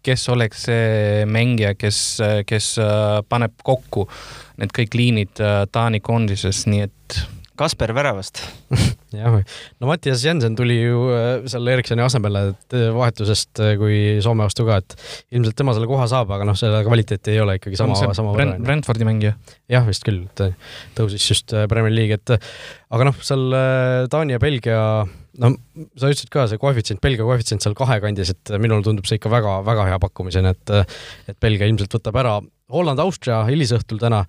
[0.05, 2.01] kes oleks see mängija, kes,
[2.47, 4.09] kes äh, paneb kokku
[4.57, 7.25] need kõik liinid äh, Taani koondises, nii et
[7.61, 8.41] Kasper väravast
[9.19, 9.37] jah,
[9.81, 14.67] no Mattias Jensen tuli ju äh, seal Ericssoni asemele äh, vahetusest, äh, kui Soome vastu
[14.69, 14.97] ka, et
[15.35, 18.57] ilmselt tema selle koha saab, aga noh, selle kvaliteet ei ole ikkagi sama, sama Brent,
[18.57, 18.67] võrra.
[18.69, 19.35] Brentfordi mängija.
[19.71, 22.35] jah, vist küll, et tõusis just Premier League, et
[22.95, 23.47] aga noh, seal
[24.13, 24.81] Taani ja Belgia,
[25.41, 25.53] no
[25.99, 29.33] sa ütlesid ka, see koefitsient, Belgia koefitsient seal kahe kandis, et minule tundub see ikka
[29.33, 30.75] väga-väga hea pakkumisena, et
[31.31, 32.39] et Belgia ilmselt võtab ära
[32.75, 34.25] Holland-Austria hilisõhtul täna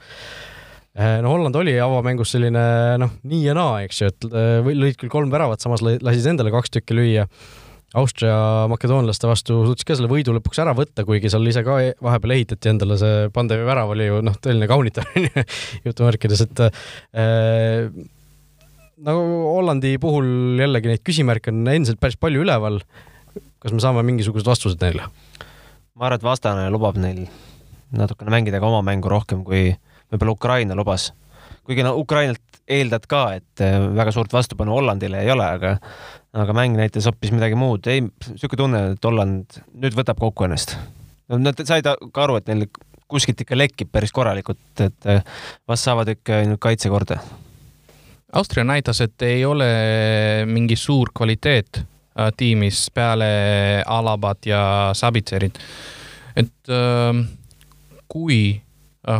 [0.96, 2.64] no Holland oli avamängus selline
[3.02, 6.54] noh, nii ja naa, eks ju, et eh, lõid küll kolm väravat, samas lasid endale
[6.56, 7.28] kaks tükki lüüa.
[7.96, 8.36] Austria
[8.68, 12.72] makedoonlaste vastu suutis ka selle võidu lõpuks ära võtta, kuigi seal ise ka vahepeal ehitati
[12.74, 15.46] endale see Pandevi värav oli ju noh, tõeline kaunitamine
[15.88, 17.88] jutumärkides, et äh,
[19.06, 19.24] nagu
[19.54, 22.82] Hollandi puhul jällegi neid küsimärke on endiselt päris palju üleval.
[23.64, 25.08] kas me saame mingisugused vastused neile?
[25.96, 27.26] ma arvan, et vastane lubab neil
[27.96, 29.70] natukene mängida ka oma mängu rohkem kui
[30.16, 31.11] võib-olla Ukraina lubas.
[31.66, 35.76] kuigi no Ukrainalt eeldad ka, et äh, väga suurt vastupanu Hollandile ei ole, aga
[36.36, 37.86] aga mäng näitas hoopis midagi muud.
[37.88, 40.76] ei, niisugune tunne, et Holland nüüd võtab kokku ennast.
[41.30, 42.68] nad said ka aru, et neil
[43.07, 45.22] kuskilt ikka lekib päris korralikult, et äh,
[45.68, 47.20] vast saavad ikka ainult kaitse korda.
[48.36, 49.68] Austria näitas, et ei ole
[50.49, 53.30] mingi suur kvaliteet äh, tiimis peale
[53.86, 54.61] Alabat ja
[54.93, 55.59] Sabitserit.
[56.36, 56.68] et
[58.11, 58.64] kui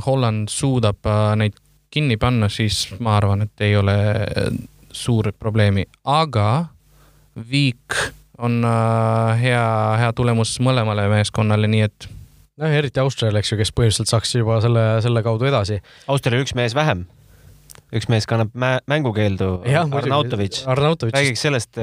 [0.06, 1.58] Holland suudab äh, neid
[1.94, 4.52] kinni panna, siis ma arvan, et ei ole äh,
[4.92, 6.66] suurt probleemi, aga
[7.50, 7.98] viik
[8.40, 8.64] on
[9.40, 9.66] hea,
[10.00, 12.08] hea tulemus mõlemale meeskonnale, nii et.
[12.60, 15.80] noh, eriti Austriale, eks ju, kes põhimõtteliselt saaks juba selle, selle kaudu edasi.
[16.12, 17.06] Austrial üks mees vähem
[17.96, 18.52] üks mees kannab
[18.90, 19.50] mängukeeldu,
[20.72, 21.16] Arnautovitš.
[21.16, 21.80] räägiks sellest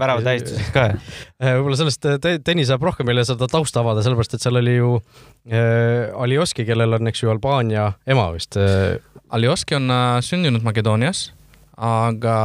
[0.00, 0.86] värava tähistusest ka.
[1.58, 2.08] Võib-olla sellest
[2.46, 6.98] Tõnis saab rohkem meile seda tausta avada, sellepärast et seal oli ju äh, Alioski, kellel
[6.98, 8.96] on, eks ju, Albaania ema vist äh..
[9.34, 11.28] Alioski on äh, sündinud Makedoonias,
[11.76, 12.38] aga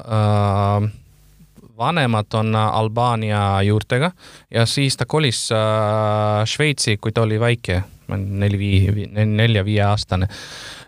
[0.00, 0.90] äh,
[1.76, 4.12] vanemad on Albaania juurtega.
[4.50, 7.82] Ja siis ta kolis äh, Šveitsi, kui ta oli väike,
[8.16, 8.70] neli,
[9.26, 10.28] nelja-viie aastane.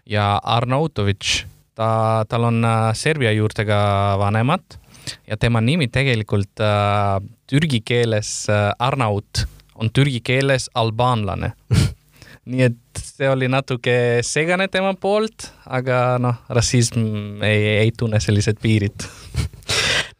[0.07, 1.45] Ja Arnautovitš
[1.75, 3.79] ta, tal on äh, Serbia juurtega
[4.19, 4.79] vanemad
[5.29, 7.19] ja tema nimi tegelikult äh,
[7.51, 9.45] türgi keeles äh, Arnaut
[9.75, 11.53] on türgi keeles albaanlane.
[12.45, 18.63] Nii et see oli natuke segane tema poolt, aga noh, rassism ei, ei tunne sellised
[18.63, 19.07] piirid.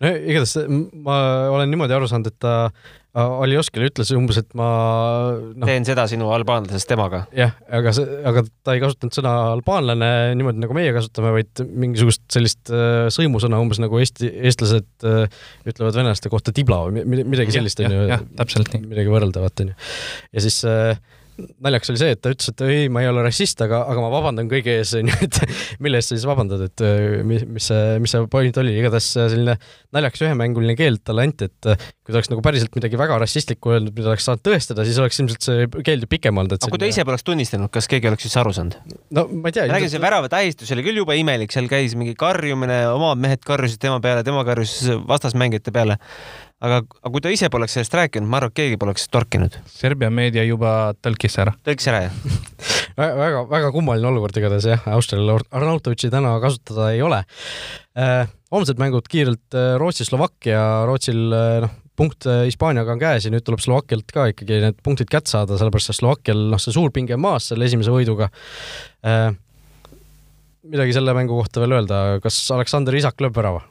[0.03, 0.67] No igatahes
[1.07, 1.15] ma
[1.55, 2.73] olen niimoodi aru saanud, et ta
[3.15, 4.67] Aljoskile ütles umbes, et ma
[5.39, 7.21] no, teen seda sinu albaanlasest temaga.
[7.37, 10.11] jah, aga see, aga ta ei kasutanud sõna albaanlane
[10.41, 16.01] niimoodi, nagu meie kasutame, vaid mingisugust sellist äh, sõimusõna, umbes nagu eesti, eestlased äh, ütlevad
[16.01, 18.07] venelaste kohta tibla või midagi sellist, onju.
[18.11, 18.89] jah, täpselt nii.
[18.97, 19.79] midagi võrreldavat, onju.
[20.35, 20.99] ja siis äh,
[21.65, 24.11] naljakas oli see, et ta ütles, et ei, ma ei ole rassist, aga, aga ma
[24.13, 25.39] vabandan kõigi ees, onju, et
[25.85, 29.11] mille eest sa siis vabandad, et äh, mis, mis see, mis see point oli, igatahes
[29.17, 29.57] selline
[29.95, 33.73] naljakas ühemänguline keeld talle anti, et äh, kui ta oleks nagu päriselt midagi väga rassistlikku
[33.73, 36.57] öelnud, mida oleks saanud tõestada, siis oleks ilmselt see keeld ju pikem olnud.
[36.59, 38.79] aga kui ta ise poleks tunnistanud, kas keegi oleks siis aru saanud?
[39.17, 39.67] no ma ei tea.
[39.73, 43.81] räägin, see värava tähistus oli küll jube imelik, seal käis mingi karjumine, omad mehed karjusid
[43.83, 44.77] tema peale, tema karjus
[45.09, 45.99] vastasmängijate peale
[46.65, 49.57] aga, aga kui ta ise poleks sellest rääkinud, ma arvan, et keegi poleks torkinud.
[49.71, 51.55] Serbia meedia juba tõlkis ära.
[51.67, 52.75] tõlkis ära, jah
[53.25, 57.25] väga, väga kummaline olukord igatahes jah, Austrial Arnautovitši täna kasutada ei ole
[57.99, 58.29] äh,.
[58.55, 63.45] homsed mängud kiirelt äh, Rootsi-Slovakkia, Rootsil äh, noh, punkt äh, Hispaaniaga on käes ja nüüd
[63.47, 67.17] tuleb Slovakkialt ka ikkagi need punktid kätte saada, sellepärast et Slovakkial noh, see suur pinge
[67.17, 68.31] on maas selle esimese võiduga
[69.07, 69.31] äh,.
[70.65, 73.65] midagi selle mängu kohta veel öelda, kas Aleksander Isak lööb värava?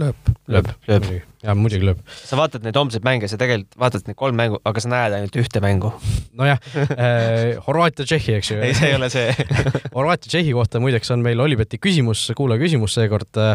[0.00, 1.22] lööb, lööb, lööb.
[1.46, 2.02] Jaa, muidugi lööb.
[2.18, 5.38] sa vaatad neid homseid mänge, sa tegelikult vaatad neid kolm mängu, aga sa näed ainult
[5.40, 5.92] ühte mängu.
[6.36, 8.58] nojah äh,, Horvaatia-Tšehhi, eks ju.
[8.60, 9.30] ei, see ei ole see
[9.96, 13.54] Horvaatia-Tšehhi kohta muideks on meil Olibeti küsimus, kuulaja küsimus seekord äh,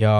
[0.00, 0.14] ja,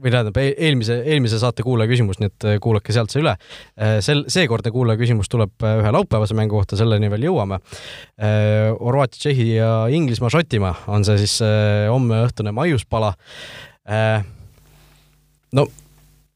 [0.00, 3.98] või tähendab, e-, eelmise, eelmise saate kuulaja küsimus, nii et kuulake sealt see üle äh,.
[4.04, 8.72] sel, seekordne kuulaja küsimus tuleb ühe laupäevase mängu kohta, selleni veel jõuame äh,.
[8.74, 13.14] Horvaatia-Tšehhi ja Inglismaa-Šotimaa on see siis äh, homme õhtune maiuspala
[13.88, 14.24] äh,
[15.54, 15.68] no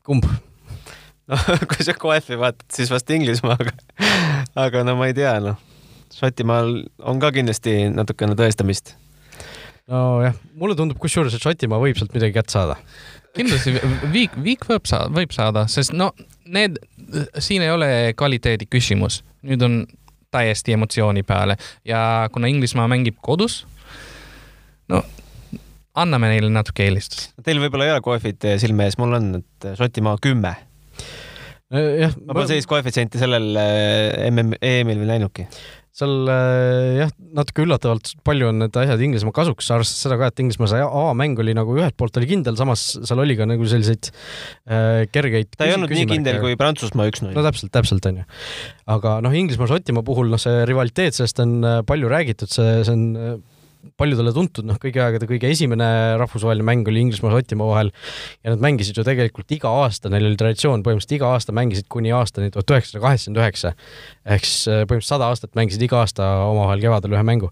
[0.07, 0.25] kumb?
[1.29, 3.75] noh, kui sa KF-i vaatad, siis vast Inglismaa, aga,
[4.67, 5.59] aga no ma ei tea, noh.
[6.15, 6.71] Šotimaal
[7.05, 8.95] on ka kindlasti natukene tõestamist.
[9.93, 12.79] nojah, mulle tundub kusjuures, et Šotimaa võib sealt midagi kätte saada.
[13.37, 13.77] kindlasti
[14.15, 16.13] viik, viik võib saada, võib saada, sest no
[16.49, 16.81] need,
[17.39, 19.83] siin ei ole kvaliteedi küsimus, nüüd on
[20.33, 21.57] täiesti emotsiooni peale
[21.89, 22.01] ja
[22.33, 23.63] kuna Inglismaa mängib kodus,
[24.89, 25.05] no
[26.03, 27.33] anname neile natuke eelistust.
[27.45, 30.55] Teil võib-olla ei ole koefid silme ees, mul on, et Šotimaa kümme.
[31.69, 32.15] jah.
[32.25, 33.51] ma pole sellist koefitsienti sellel
[34.31, 35.45] MM, EM-il veel näinudki.
[35.99, 36.31] seal
[36.97, 40.87] jah, natuke üllatavalt palju on need asjad Inglismaa kasuks, arvestades seda ka, et Inglismaa see
[40.87, 45.51] avamäng oli nagu ühelt poolt oli kindel, samas seal oli ka nagu selliseid äh, kergeid
[45.59, 47.35] ta ei olnud nii kindel kui Prantsusmaa üks-null.
[47.37, 48.25] no täpselt, täpselt onju.
[48.95, 51.59] aga noh, Inglismaa-Šotimaa puhul noh, see rivaliteet, sellest on
[51.91, 53.43] palju räägitud, see, see on
[53.99, 55.89] paljudele tuntud, noh, kõigi aegade kõige esimene
[56.21, 57.93] rahvusvaheline mäng oli Inglismaa-Šotimaa vahel
[58.45, 62.13] ja nad mängisid ju tegelikult iga aasta, neil oli traditsioon, põhimõtteliselt iga aasta mängisid kuni
[62.15, 63.75] aastani tuhat üheksasada kaheksakümmend üheksa.
[64.27, 67.51] ehk siis äh, põhimõtteliselt sada aastat mängisid iga aasta omavahel kevadel ühe mängu.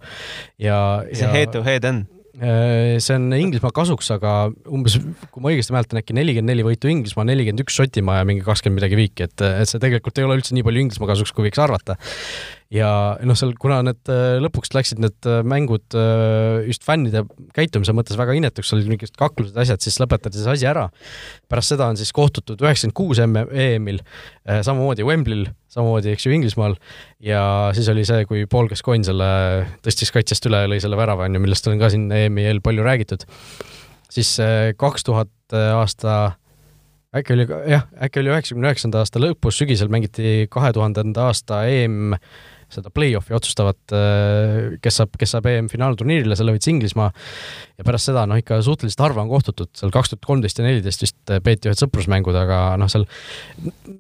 [0.59, 2.05] ja, ja see head to head on?
[2.37, 4.99] Äh, see on Inglismaa kasuks, aga umbes,
[5.33, 8.83] kui ma õigesti mäletan, äkki nelikümmend neli võitu Inglismaa, nelikümmend üks Šotimaa ja mingi kakskümmend
[8.83, 11.63] midagi viiki, et, et see tegelikult ei ole üldse nii palju Inglismaa kasuks, kui võiks
[11.65, 11.97] arvata
[12.73, 12.89] ja
[13.23, 17.23] noh, seal kuna need äh, lõpuks läksid need äh, mängud äh, just fännide
[17.55, 20.89] käitumise mõttes väga inetuks, olid mingid kaklused, asjad, siis lõpetati see asi ära.
[21.51, 24.01] pärast seda on siis kohtutud üheksakümmend kuus EM-il,
[24.47, 26.75] samamoodi Wembley'l, samamoodi, eks ju, Inglismaal
[27.23, 27.43] ja
[27.77, 29.29] siis oli see, kui Paul Gascoigne selle
[29.87, 32.63] tõstis kaitsest üle ja lõi selle värava, on ju, millest on ka siin EM-i eel
[32.65, 33.29] palju räägitud.
[34.11, 34.37] siis
[34.81, 36.35] kaks tuhat aasta
[37.17, 42.17] äkki oli, jah, äkki oli üheksakümne üheksanda aasta lõpus, sügisel mängiti kahe tuhandenda aasta EM
[42.77, 47.11] seda play-off'i otsustavat, äh, kes saab, kes saab EM-finaalturniirile, selle võitis Inglismaa.
[47.77, 51.05] Ja pärast seda noh, ikka suhteliselt harva on kohtutud, seal kaks tuhat kolmteist ja neliteist
[51.05, 53.07] vist äh, peeti ühed sõprusmängud, aga noh, seal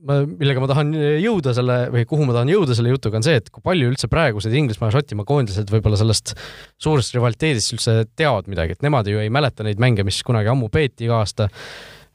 [0.06, 3.50] millega ma tahan jõuda selle või kuhu ma tahan jõuda selle jutuga, on see, et
[3.52, 6.36] kui palju üldse praegused Inglismaa ja Šotimaa koondised võib-olla sellest
[6.82, 10.70] suurest rivaliteedist üldse teavad midagi, et nemad ju ei mäleta neid mänge, mis kunagi ammu
[10.72, 11.50] peeti iga aasta.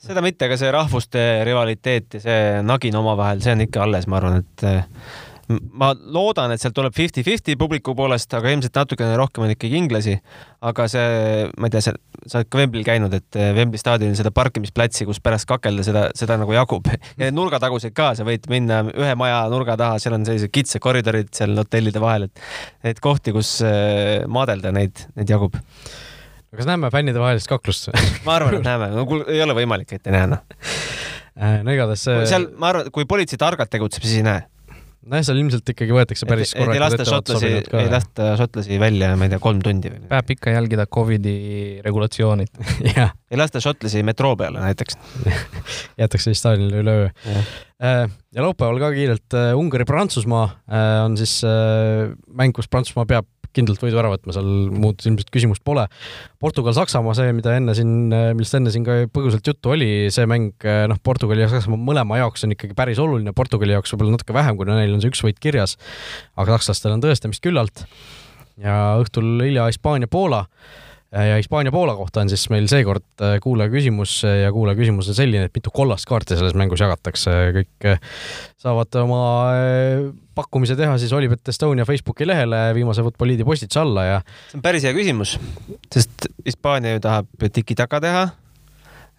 [0.02, 4.18] Seda mitte, aga see rahvuste rivaliteet ja see nagin omavahel, see on ikka alles, ma
[4.18, 4.64] arvan, et
[5.50, 10.18] ma loodan, et sealt tuleb fifty-fifty publiku poolest, aga ilmselt natukene rohkem on ikkagi inglasi.
[10.62, 11.94] aga see, ma ei tea, sa
[12.38, 16.38] oled ka Wembley'l käinud, et eh, Wembley staadionil seda parkimisplatsi, kus pärast kakelda, seda, seda
[16.38, 16.86] nagu jagub.
[17.22, 21.34] ja nurgataguseid ka, sa võid minna ühe maja nurga taha, seal on sellised kitsad koridorid
[21.36, 22.46] seal hotellide vahel, et
[22.86, 25.58] neid kohti, kus eh, maadelda, neid, neid jagub
[26.52, 27.90] kas näeme fännide vahelist kaklust
[28.28, 30.42] ma arvan, et näeme, no kuule, ei ole võimalik, et ei näe noh.
[31.42, 32.24] Äh, no igatahes see.
[32.30, 34.44] seal, ma arvan, kui politsei targalt tegutseb, siis ei näe
[35.08, 39.28] nojah, seal ilmselt ikkagi võetakse päris korralikult ei lasta šotlasi, ei lasta šotlasi välja, ma
[39.28, 40.04] ei tea, kolm tundi või?
[40.12, 41.36] peab ikka jälgida Covidi
[41.86, 42.62] regulatsioonid.
[43.32, 44.98] Ei lasta šotlasi metroo peale näiteks.
[46.02, 47.44] Jäetakse siis staadionile üleöö.
[47.82, 48.06] Äh,
[48.36, 51.40] ja laupäeval ka kiirelt äh, Ungari-Prantsusmaa äh, on siis
[52.30, 53.26] mäng, kus Prantsusmaa peab
[53.58, 55.84] kindlalt võidu ära võtma, seal muud ilmselt küsimust pole.
[56.40, 61.02] Portugal-Saksamaa, see, mida enne siin, millest enne siin ka põgusalt juttu oli, see mäng noh,
[61.04, 64.78] Portugali ja Saksamaa mõlema jaoks on ikkagi päris oluline, Portugali jaoks võib-olla natuke vähem, kuna
[64.80, 65.76] neil on see üks võit kirjas,
[66.40, 67.84] aga sakslastel on tõestamist küllalt.
[68.62, 70.46] ja õhtul hilja Hispaania-Poola
[71.12, 75.50] ja Hispaania-Poola kohta on siis meil seekord äh, kuulaja küsimus ja kuulaja küsimus on selline,
[75.50, 78.00] et mitu kollast kaarti selles mängus jagatakse, kõik äh,
[78.62, 79.24] saavad oma
[80.38, 84.88] pakkumise teha siis Olipet Estonia Facebooki lehele viimase Futboliidi postituse alla ja see on päris
[84.88, 85.36] hea küsimus,
[85.92, 88.24] sest Hispaania ju tahab tiki-taka teha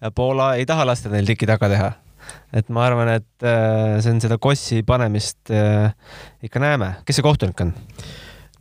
[0.01, 1.93] ja Poola ei taha lasta neil tiki-taka teha.
[2.55, 7.73] Et ma arvan, et see on seda kossi panemist ikka näeme, kes see kohtunik on?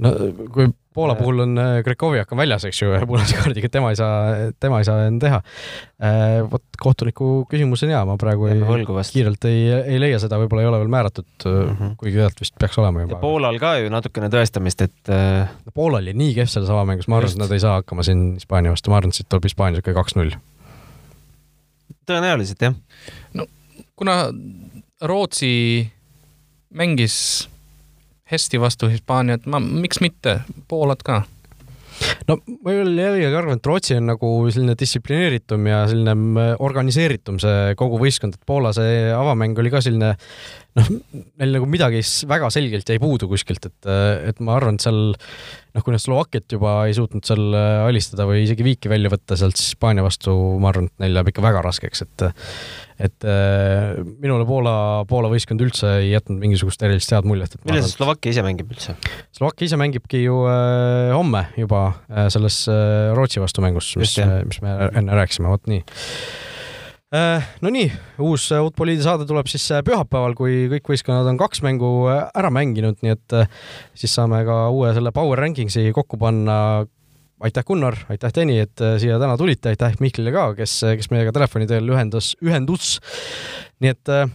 [0.03, 0.11] no
[0.51, 4.51] kui Poola puhul on Krekoviak äh, on väljas, eks ju, punase kaardiga, tema ei saa,
[4.61, 5.39] tema ei saa end teha.
[6.03, 8.61] Äh, vot kohtuniku küsimus on hea, ma praegu ei,
[9.13, 9.63] kiirelt ei,
[9.95, 11.95] ei leia seda, võib-olla ei ole veel määratud mm, -hmm.
[12.01, 13.21] kuigi tegelikult vist peaks olema juba.
[13.23, 17.33] Poolal ka ju natukene tõestamist, et no, Poola oli nii kehv selles avamängus, ma arvan,
[17.37, 19.99] et nad ei saa hakkama siin Hispaania vastu, ma arvan, et siit tuleb Hispaania niisugune
[20.01, 20.37] kaks-null.
[22.11, 22.77] tõenäoliselt jah.
[23.39, 23.47] no
[23.97, 24.27] kuna
[25.03, 25.89] Rootsi
[26.75, 27.49] mängis
[28.33, 31.23] hästi vastu Hispaaniat, ma, miks mitte, Poolat ka?
[32.29, 37.77] no ma jällegi arvan, et Rootsi on nagu selline distsiplineeritum ja selline mm, organiseeritum see
[37.79, 40.13] kogu võistkond, et Poola see avamäng oli ka selline
[40.79, 40.91] noh,
[41.41, 43.91] neil nagu midagi väga selgelt jäi puudu kuskilt, et,
[44.33, 47.53] et ma arvan, et seal noh, kui nad Slovakkiat juba ei suutnud seal
[47.87, 51.45] alistada või isegi viiki välja võtta sealt Hispaania vastu, ma arvan, et neil läheb ikka
[51.45, 52.27] väga raskeks, et
[53.03, 54.75] et äh, minule Poola,
[55.11, 57.57] Poola võistkond üldse ei jätnud mingisugust erilist head muljet.
[57.67, 58.95] millal see Slovakkia ise mängib üldse?
[59.35, 64.15] Slovakkia ise mängibki ju äh, homme juba äh, selles äh, Rootsi vastu mängus, mis,
[64.47, 65.83] mis me enne rääkisime, vot nii
[67.17, 67.91] äh, no nii,
[68.23, 72.53] uus Futboliidi saade tuleb siis äh, pühapäeval, kui kõik võistkonnad on kaks mängu äh, ära
[72.55, 73.39] mänginud, nii et
[73.99, 76.87] siis saame ka uue selle Power Rankingsi kokku panna
[77.43, 81.35] aitäh, Gunnar, aitäh, Tõni, et äh, siia täna tulite, aitäh Mihklile ka, kes, kes meiega
[81.35, 82.99] telefoni teel ühendas, ühendus.
[83.83, 84.29] nii et äh,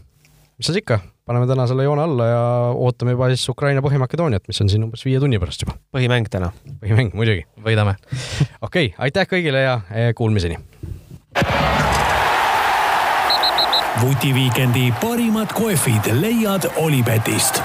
[0.57, 2.43] mis siis ikka, paneme täna selle joone alla ja
[2.75, 5.77] ootame juba siis Ukraina Põhja-Makedooniat, mis on siin umbes viie tunni pärast juba.
[5.95, 6.51] põhimäng täna.
[6.83, 7.47] põhimäng, muidugi.
[7.63, 7.97] võidame.
[8.67, 9.79] okei okay,, aitäh kõigile ja
[10.15, 10.59] kuulmiseni.
[13.97, 17.63] vutiviikendi parimad kohvid leiad Olipetist